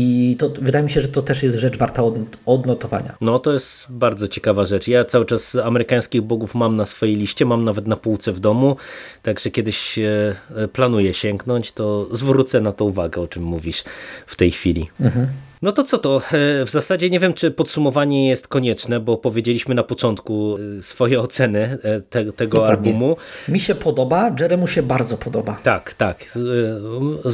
I 0.00 0.36
to 0.38 0.48
wydaje 0.48 0.84
mi 0.84 0.90
się, 0.90 1.00
że 1.00 1.08
to 1.08 1.22
też 1.22 1.42
jest 1.42 1.56
rzecz 1.56 1.78
warta 1.78 2.02
odnotowania. 2.46 3.16
No 3.20 3.38
to 3.38 3.52
jest 3.52 3.86
bardzo 3.88 4.28
ciekawa 4.28 4.64
rzecz. 4.64 4.88
Ja 4.88 5.04
cały 5.04 5.26
czas 5.26 5.56
amerykańskich 5.56 6.22
bogów 6.22 6.54
mam 6.54 6.76
na 6.76 6.86
swojej 6.86 7.16
liście, 7.16 7.44
mam 7.44 7.64
nawet 7.64 7.86
na 7.86 7.96
półce 7.96 8.32
w 8.32 8.40
domu, 8.40 8.76
także 9.22 9.50
kiedyś 9.50 9.98
e, 9.98 10.34
planuję 10.72 11.14
sięgnąć, 11.14 11.72
to 11.72 12.08
zwrócę 12.16 12.60
na 12.60 12.72
to 12.72 12.84
uwagę, 12.84 13.20
o 13.20 13.28
czym 13.28 13.42
mówisz 13.42 13.84
w 14.26 14.36
tej 14.36 14.50
chwili. 14.50 14.90
Mhm. 15.00 15.26
No 15.62 15.72
to 15.72 15.84
co 15.84 15.98
to? 15.98 16.16
E, 16.16 16.64
w 16.64 16.70
zasadzie 16.70 17.10
nie 17.10 17.20
wiem, 17.20 17.34
czy 17.34 17.50
podsumowanie 17.50 18.28
jest 18.28 18.48
konieczne, 18.48 19.00
bo 19.00 19.16
powiedzieliśmy 19.16 19.74
na 19.74 19.82
początku 19.82 20.58
e, 20.78 20.82
swoje 20.82 21.20
oceny 21.20 21.78
e, 21.82 22.00
te, 22.00 22.32
tego 22.32 22.56
Dokładnie. 22.56 22.90
albumu. 22.90 23.16
Mi 23.48 23.60
się 23.60 23.74
podoba, 23.74 24.34
Jeremu 24.40 24.66
się 24.66 24.82
bardzo 24.82 25.16
podoba. 25.16 25.58
Tak, 25.62 25.94
tak. 25.94 26.38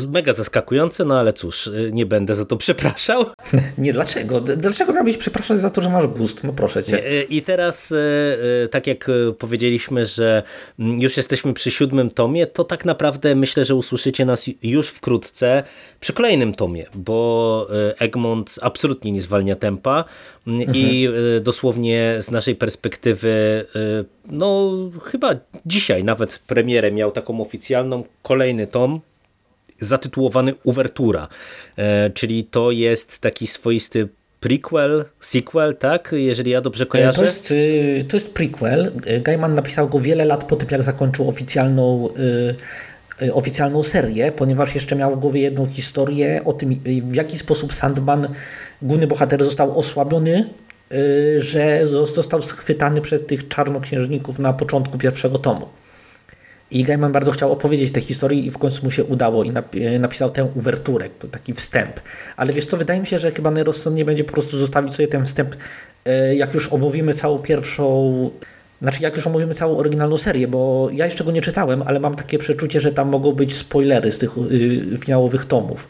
Mega 0.09 0.33
zaskakujące, 0.33 1.05
no 1.05 1.19
ale 1.19 1.33
cóż, 1.33 1.71
nie 1.93 2.07
będę 2.07 2.35
za 2.35 2.45
to 2.45 2.57
przepraszał. 2.57 3.27
Nie, 3.79 3.93
dlaczego? 3.93 4.41
Dlaczego 4.41 4.93
miałbyś 4.93 5.17
przepraszać 5.17 5.61
za 5.61 5.71
to, 5.71 5.83
że 5.83 5.91
masz 5.91 6.07
gust? 6.07 6.45
No 6.45 6.53
proszę 6.53 6.85
cię. 6.85 7.23
I 7.23 7.43
teraz, 7.43 7.95
tak 8.71 8.87
jak 8.87 9.11
powiedzieliśmy, 9.39 10.07
że 10.07 10.43
mm, 10.79 11.01
już 11.01 11.17
jesteśmy 11.17 11.55
przy 11.55 11.71
siódmym 11.71 12.11
tomie, 12.11 12.47
to 12.47 12.65
tak 12.65 12.85
naprawdę 12.85 13.35
myślę, 13.35 13.65
że 13.65 13.75
usłyszycie 13.75 14.25
nas 14.25 14.45
już 14.63 14.89
wkrótce 14.89 15.63
przy 16.01 16.13
kolejnym 16.13 16.55
tomie, 16.55 16.87
bo 16.95 17.69
Egmont 18.15 18.59
absolutnie 18.63 19.13
nie 19.13 19.23
zwalnia 19.23 19.57
tempa 19.57 20.05
mm, 20.47 20.75
i 20.75 21.09
e, 21.37 21.41
dosłownie 21.41 22.17
z 22.21 22.31
naszej 22.31 22.57
perspektywy, 22.57 23.65
e, 23.77 24.05
no 24.27 24.73
chyba 25.03 25.35
dzisiaj 25.67 26.05
nawet 26.05 26.39
premierę 26.39 26.93
miał 26.93 27.13
taką 27.13 27.41
oficjalną, 27.41 28.05
kolejny 28.23 28.67
tom, 28.67 29.01
zatytułowany 29.79 30.55
Uwertura, 30.65 31.29
e, 31.77 32.11
czyli 32.11 32.45
to 32.45 32.71
jest 32.71 33.21
taki 33.21 33.47
swoisty 33.47 34.09
prequel, 34.41 35.05
sequel, 35.21 35.77
tak? 35.77 36.15
Jeżeli 36.17 36.51
ja 36.51 36.61
dobrze 36.61 36.87
kojarzę. 36.87 37.17
To 37.17 37.25
jest, 37.25 37.51
y, 37.51 38.05
to 38.09 38.17
jest 38.17 38.33
prequel. 38.33 38.93
Y, 39.07 39.21
Gaiman 39.21 39.55
napisał 39.55 39.89
go 39.89 40.01
wiele 40.01 40.25
lat 40.25 40.45
po 40.45 40.57
tym, 40.57 40.69
jak 40.71 40.83
zakończył 40.83 41.29
oficjalną, 41.29 42.09
y, 42.09 42.21
y, 42.21 42.55
oficjalną 43.33 43.83
serię, 43.83 44.33
ponieważ 44.33 44.75
jeszcze 44.75 44.97
miał 44.97 45.11
w 45.11 45.17
głowie 45.21 45.41
jedną 45.41 45.67
historię 45.67 46.41
o 46.45 46.53
tym, 46.53 46.73
y, 46.73 46.77
w 47.03 47.15
jaki 47.15 47.39
sposób 47.39 47.73
Sandman, 47.73 48.29
główny 48.83 49.07
bohater, 49.07 49.45
został 49.45 49.79
osłabiony, 49.79 50.49
y, 50.93 51.41
że 51.43 51.81
zo- 51.85 52.07
został 52.07 52.43
schwytany 52.43 53.01
przez 53.01 53.27
tych 53.27 53.49
czarnoksiężników 53.49 54.39
na 54.39 54.53
początku 54.53 54.99
pierwszego 54.99 55.39
tomu. 55.39 55.69
I 56.71 56.83
Gaiman 56.85 57.13
bardzo 57.13 57.31
chciał 57.33 57.53
opowiedzieć 57.53 57.93
tę 57.93 58.01
historię 58.01 58.41
i 58.41 58.51
w 58.51 58.59
końcu 58.59 58.85
mu 58.85 58.91
się 58.91 59.05
udało 59.05 59.45
i 59.45 59.51
napi- 59.53 60.01
napisał 60.01 60.31
tę 60.31 60.45
uwerturę, 60.45 61.09
taki 61.31 61.55
wstęp. 61.55 62.01
Ale 62.37 62.53
wiesz 62.53 62.67
co, 62.67 62.77
wydaje 62.77 63.01
mi 63.01 63.07
się, 63.07 63.19
że 63.19 63.31
chyba 63.33 63.51
najrozsądniej 63.51 64.05
będzie 64.05 64.25
po 64.25 64.33
prostu 64.33 64.59
zostawić 64.59 64.95
sobie 64.95 65.09
ten 65.09 65.27
wstęp, 65.27 65.57
jak 66.35 66.55
już 66.55 66.73
omówimy 66.73 67.15
całą 67.15 67.39
pierwszą, 67.39 68.31
znaczy 68.83 69.03
jak 69.03 69.17
już 69.17 69.27
omówimy 69.27 69.55
całą 69.55 69.77
oryginalną 69.77 70.19
serię, 70.19 70.49
bo 70.49 70.89
ja 70.93 71.05
jeszcze 71.05 71.25
go 71.25 71.31
nie 71.31 71.41
czytałem, 71.41 71.83
ale 71.83 72.01
mam 72.01 72.15
takie 72.15 72.39
przeczucie, 72.39 72.81
że 72.81 72.93
tam 72.93 73.09
mogą 73.09 73.33
być 73.33 73.55
spoilery 73.55 74.13
z 74.13 74.19
tych 74.19 74.39
y, 74.39 74.99
finałowych 74.99 75.45
tomów. 75.45 75.89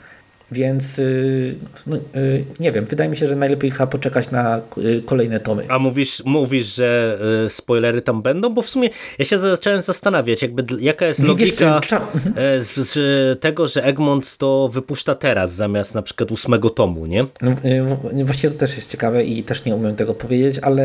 Więc 0.53 0.99
y, 0.99 1.57
no, 1.87 1.97
y, 1.97 2.45
nie 2.61 2.73
wiem, 2.73 2.85
wydaje 2.85 3.11
mi 3.11 3.17
się, 3.17 3.27
że 3.27 3.37
najlepiej 3.37 3.71
chyba 3.71 3.87
poczekać 3.87 4.31
na 4.31 4.61
y, 4.79 5.03
kolejne 5.07 5.41
tomy. 5.41 5.65
A 5.69 5.79
mówisz, 5.79 6.23
mówisz, 6.25 6.75
że 6.75 7.19
spoilery 7.49 8.03
tam 8.03 8.23
będą? 8.23 8.55
Bo 8.55 8.63
w 8.63 8.69
sumie 8.69 8.91
ja 9.19 9.25
się 9.25 9.39
zacząłem 9.39 9.83
zastanawiać, 9.83 10.43
jakby 10.43 10.65
jaka 10.81 11.07
jest 11.07 11.21
logika 11.23 11.81
mhm. 12.15 12.35
z, 12.65 12.73
z 12.75 13.41
tego, 13.41 13.69
że 13.69 13.85
Egmont 13.85 14.37
to 14.37 14.69
wypuszcza 14.73 15.15
teraz 15.15 15.55
zamiast 15.55 15.95
na 15.95 16.03
przykład 16.03 16.33
ósmego 16.33 16.71
tomu, 16.71 17.07
nie? 17.07 17.27
No, 17.43 17.51
w- 17.51 18.25
Właściwie 18.25 18.53
to 18.53 18.59
też 18.59 18.77
jest 18.77 18.91
ciekawe 18.91 19.25
i 19.25 19.43
też 19.43 19.65
nie 19.65 19.75
umiem 19.75 19.97
tego 19.97 20.15
powiedzieć, 20.15 20.59
ale 20.63 20.85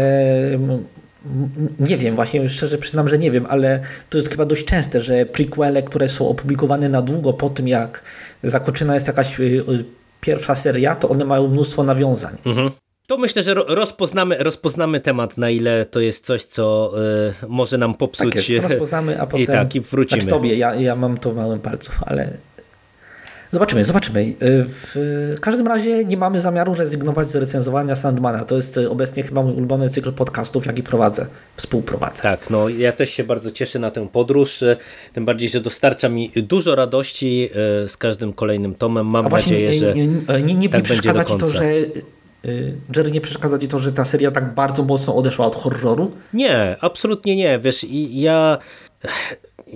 nie 1.80 1.98
wiem, 1.98 2.16
właśnie 2.16 2.50
szczerze 2.50 2.78
przyznam, 2.78 3.08
że 3.08 3.18
nie 3.18 3.32
wiem, 3.32 3.46
ale 3.50 3.80
to 4.10 4.18
jest 4.18 4.30
chyba 4.30 4.46
dość 4.46 4.66
częste, 4.66 5.02
że 5.02 5.26
prequele, 5.26 5.84
które 5.84 6.10
są 6.10 6.30
opublikowane 6.30 6.90
na 6.90 7.02
długo 7.02 7.34
po 7.34 7.50
tym, 7.50 7.68
jak 7.68 8.04
zakończona 8.44 8.94
jest 8.94 9.08
jakaś 9.08 9.40
y, 9.40 9.44
y, 9.44 9.86
pierwsza 10.22 10.56
seria, 10.56 10.96
to 10.96 11.10
one 11.10 11.26
mają 11.26 11.48
mnóstwo 11.48 11.84
nawiązań. 11.84 12.38
Mhm. 12.46 12.72
To 13.08 13.18
myślę, 13.18 13.44
że 13.44 13.54
ro- 13.54 13.66
rozpoznamy, 13.68 14.38
rozpoznamy 14.38 15.00
temat, 15.00 15.38
na 15.38 15.50
ile 15.50 15.86
to 15.86 16.00
jest 16.00 16.26
coś, 16.26 16.44
co 16.44 16.94
y, 17.44 17.48
może 17.48 17.78
nam 17.78 17.94
popsuć. 17.94 18.36
Tak 18.36 18.50
jest, 18.50 18.64
rozpoznamy, 18.64 19.22
a 19.22 19.26
potem... 19.28 19.44
I 19.44 19.48
tak, 19.48 19.76
i 19.76 19.82
wrócimy. 19.82 20.22
Znaczy 20.22 20.36
tobie, 20.36 20.56
ja, 20.56 20.76
ja 20.76 20.96
mam 20.96 21.18
to 21.18 21.32
w 21.32 21.36
małym 21.36 21.60
palcu, 21.60 21.92
ale... 22.06 22.38
Zobaczymy, 23.52 23.84
zobaczymy. 23.84 24.22
Y, 24.22 24.36
W 24.66 25.36
każdym 25.42 25.68
razie 25.68 26.06
nie 26.06 26.18
mamy 26.18 26.42
zamiaru 26.42 26.76
rezygnować 26.76 27.30
z 27.30 27.36
recenzowania 27.36 27.96
Sandmana. 27.96 28.46
To 28.46 28.56
jest 28.56 28.78
y, 28.78 28.90
obecnie 28.90 29.24
chyba 29.24 29.44
mój 29.44 29.54
ulubiony 29.54 29.90
cykl 29.90 30.14
podcastów, 30.14 30.66
jaki 30.66 30.84
prowadzę, 30.84 31.26
współprowadzę. 31.56 32.24
Tak, 32.24 32.50
no 32.50 32.70
ja 32.70 32.92
też 32.92 33.10
się 33.10 33.24
bardzo 33.24 33.52
cieszę 33.52 33.80
na 33.80 33.92
tę 33.92 34.08
podróż, 34.08 34.62
y, 34.62 34.78
tym 35.14 35.26
bardziej, 35.26 35.50
że 35.50 35.60
dostarcza 35.60 36.10
mi 36.10 36.32
dużo 36.36 36.76
radości 36.76 37.50
z 37.88 37.98
każdym 37.98 38.34
kolejnym 38.34 38.76
tomem. 38.76 39.08
Mam 39.08 39.26
A 39.26 39.30
właśnie 39.30 39.54
nadzieję, 39.54 39.80
że 39.80 39.94
nie, 39.94 40.08
nie, 40.08 40.44
nie, 40.44 40.54
nie 40.54 40.70
tak 40.70 40.84
przeszkadza 40.84 41.24
ci 41.24 41.38
to, 41.38 41.50
że 41.50 41.64
Jerry, 42.96 43.12
nie 43.12 43.22
przeszkadza 43.22 43.58
ci 43.58 43.68
to, 43.68 43.80
że 43.80 43.92
ta 43.92 44.06
seria 44.06 44.32
tak 44.32 44.54
bardzo 44.54 44.84
mocno 44.84 45.16
odeszła 45.16 45.46
od 45.46 45.56
horroru? 45.56 46.12
Nie, 46.34 46.78
absolutnie 46.82 47.36
nie. 47.36 47.60
Wiesz, 47.60 47.84
i 47.84 48.22
ja 48.22 48.58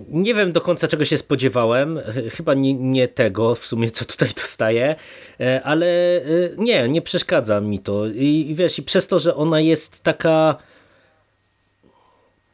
nie 0.10 0.34
wiem 0.34 0.52
do 0.52 0.62
końca 0.62 0.88
czego 0.88 1.06
się 1.06 1.18
spodziewałem. 1.18 2.00
Chyba 2.32 2.54
nie, 2.54 2.74
nie 2.74 3.08
tego 3.08 3.56
w 3.56 3.66
sumie, 3.66 3.92
co 3.92 4.06
tutaj 4.06 4.30
dostaję, 4.36 4.96
e, 5.40 5.62
ale 5.64 5.86
e, 5.86 6.22
nie, 6.58 6.90
nie 6.90 7.02
przeszkadza 7.02 7.62
mi 7.62 7.80
to. 7.80 8.08
I, 8.08 8.46
i 8.50 8.56
wiesz, 8.56 8.80
i 8.80 8.84
przez 8.84 9.08
to, 9.08 9.20
że 9.20 9.36
ona 9.36 9.60
jest 9.60 10.04
taka 10.04 10.58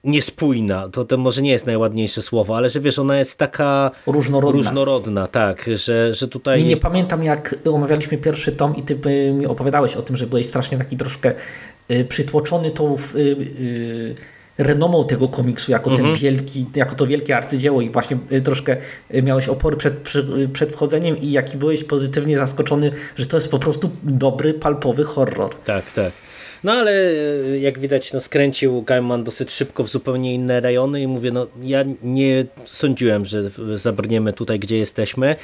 niespójna, 0.04 0.90
to, 0.90 1.06
to 1.06 1.18
może 1.18 1.42
nie 1.42 1.52
jest 1.52 1.66
najładniejsze 1.66 2.22
słowo, 2.22 2.58
ale 2.58 2.70
że 2.70 2.80
wiesz, 2.80 3.00
ona 3.00 3.18
jest 3.18 3.38
taka 3.38 3.92
Różnorodna. 4.08 4.62
różnorodna 4.62 5.28
tak, 5.28 5.70
że, 5.76 6.14
że 6.14 6.28
tutaj... 6.28 6.60
Nie, 6.64 6.70
nie 6.70 6.78
pamiętam 6.78 7.24
jak 7.24 7.56
omawialiśmy 7.72 8.18
pierwszy 8.18 8.52
tom 8.52 8.76
i 8.76 8.84
ty 8.84 9.00
y, 9.10 9.34
mi 9.34 9.46
opowiadałeś 9.46 9.96
o 9.96 10.02
tym, 10.02 10.18
że 10.18 10.28
byłeś 10.28 10.46
strasznie 10.46 10.78
taki 10.78 10.98
troszkę 10.98 11.34
y, 11.92 12.06
przytłoczony 12.06 12.72
tą 12.72 12.96
y, 13.16 13.20
y, 13.20 14.16
renomą 14.60 15.08
tego 15.08 15.28
komiksu 15.28 15.72
jako 15.72 15.96
ten 15.96 16.16
wielki, 16.16 16.66
jako 16.76 16.96
to 16.96 17.08
wielkie 17.08 17.38
arcydzieło 17.38 17.82
i 17.82 17.90
właśnie 17.90 18.18
y, 18.32 18.42
troszkę 18.42 18.78
y, 19.16 19.24
miałeś 19.24 19.50
opory 19.50 19.78
przed, 19.78 19.98
przy, 19.98 20.20
y, 20.20 20.50
przed 20.50 20.72
wchodzeniem 20.72 21.20
i 21.20 21.32
jaki 21.32 21.58
byłeś 21.58 21.84
pozytywnie 21.84 22.38
zaskoczony, 22.38 22.92
że 23.16 23.26
to 23.26 23.38
jest 23.38 23.52
po 23.52 23.60
prostu 23.60 23.90
dobry, 24.04 24.54
palpowy 24.54 25.04
horror. 25.04 25.56
Tak, 25.66 25.92
tak. 25.92 26.12
No 26.64 26.72
ale 26.72 26.92
e, 26.92 27.60
jak 27.60 27.80
widać, 27.80 28.14
no, 28.14 28.20
skręcił 28.20 28.82
Gaiman 28.82 29.24
dosyć 29.24 29.52
szybko 29.52 29.84
w 29.84 29.90
zupełnie 29.90 30.34
inne 30.34 30.60
rejony 30.60 31.02
i 31.02 31.08
mówię, 31.08 31.32
no 31.32 31.48
ja 31.62 31.86
nie 32.04 32.46
sądziłem, 32.66 33.26
że 33.26 33.44
zabrniemy 33.76 34.34
tutaj, 34.34 34.60
gdzie 34.60 34.78
jesteśmy 34.78 35.36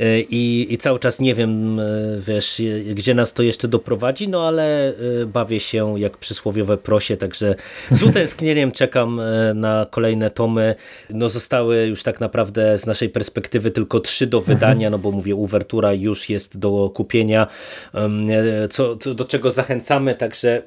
e, 0.00 0.20
i, 0.20 0.74
i 0.74 0.78
cały 0.78 0.98
czas 0.98 1.20
nie 1.20 1.34
wiem, 1.34 1.80
e, 1.80 1.84
wiesz, 2.26 2.62
gdzie 2.94 3.14
nas 3.14 3.32
to 3.32 3.42
jeszcze 3.42 3.68
doprowadzi, 3.68 4.28
no 4.28 4.48
ale 4.48 4.92
bawię 5.26 5.60
się 5.60 6.00
jak 6.00 6.16
przysłowiowe 6.16 6.78
prosie, 6.78 7.16
także 7.16 7.54
z 7.90 8.02
utęsknieniem 8.02 8.72
czekam 8.72 9.20
na 9.54 9.86
kolejne 9.90 10.30
tomy. 10.30 10.74
No 11.10 11.28
zostały 11.28 11.86
już 11.86 12.02
tak 12.02 12.20
naprawdę 12.20 12.78
z 12.78 12.86
naszej 12.86 13.08
perspektywy 13.08 13.70
tylko 13.70 14.00
trzy 14.00 14.26
do 14.26 14.40
wydania, 14.40 14.90
no 14.90 14.98
bo 14.98 15.10
mówię, 15.10 15.34
uwertura 15.34 15.92
już 15.92 16.28
jest 16.28 16.58
do 16.58 16.90
kupienia, 16.94 17.46
co, 18.70 18.96
co, 18.96 19.14
do 19.14 19.24
czego 19.24 19.50
zachęcamy, 19.50 20.14
także 20.14 20.59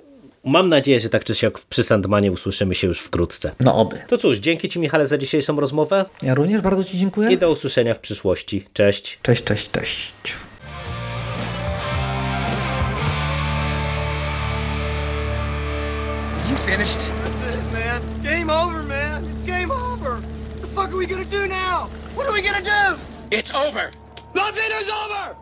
mam 0.43 0.69
nadzieję, 0.69 0.99
że 0.99 1.09
tak 1.09 1.23
czy 1.23 1.35
siak 1.35 1.59
przy 1.59 1.83
Sandmanie 1.83 2.31
usłyszymy 2.31 2.75
się 2.75 2.87
już 2.87 2.99
wkrótce. 2.99 3.51
No 3.59 3.75
oby. 3.75 3.97
To 4.07 4.17
cóż, 4.17 4.37
dzięki 4.37 4.69
Ci 4.69 4.79
Michale 4.79 5.07
za 5.07 5.17
dzisiejszą 5.17 5.59
rozmowę 5.59 6.05
Ja 6.21 6.35
również 6.35 6.61
bardzo 6.61 6.83
Ci 6.83 6.97
dziękuję. 6.97 7.31
i 7.31 7.37
do 7.37 7.51
usłyszenia 7.51 7.93
w 7.93 7.99
przyszłości. 7.99 8.65
Cześć. 8.73 9.19
Cześć, 9.21 9.43
cześć, 9.43 9.71
cześć. 9.71 10.13
You 16.49 16.55
finished? 16.55 16.99
That's 16.99 17.55
it, 17.55 17.71
man. 17.73 18.01
Game 18.23 18.49
over, 18.49 18.83
man. 18.83 19.23
It's 19.23 19.45
game 19.45 19.71
over. 19.71 20.17
What 20.17 20.61
the 20.61 20.67
fuck 20.67 20.89
are 20.91 20.97
we 20.97 21.05
gonna 21.05 21.25
do 21.25 21.47
now? 21.47 21.87
What 22.15 22.27
are 22.27 22.33
we 22.33 22.41
gonna 22.41 22.61
do? 22.61 22.99
It's 23.31 23.53
over. 23.53 23.91
Nothing 24.35 24.71
is 24.81 24.89
over! 24.89 25.35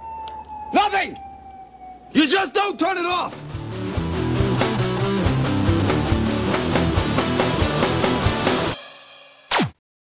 Nothing! 0.73 1.15
You 2.13 2.27
just 2.27 2.53
don't 2.53 2.77
turn 2.77 2.97
it 2.97 3.05
off! 3.05 3.33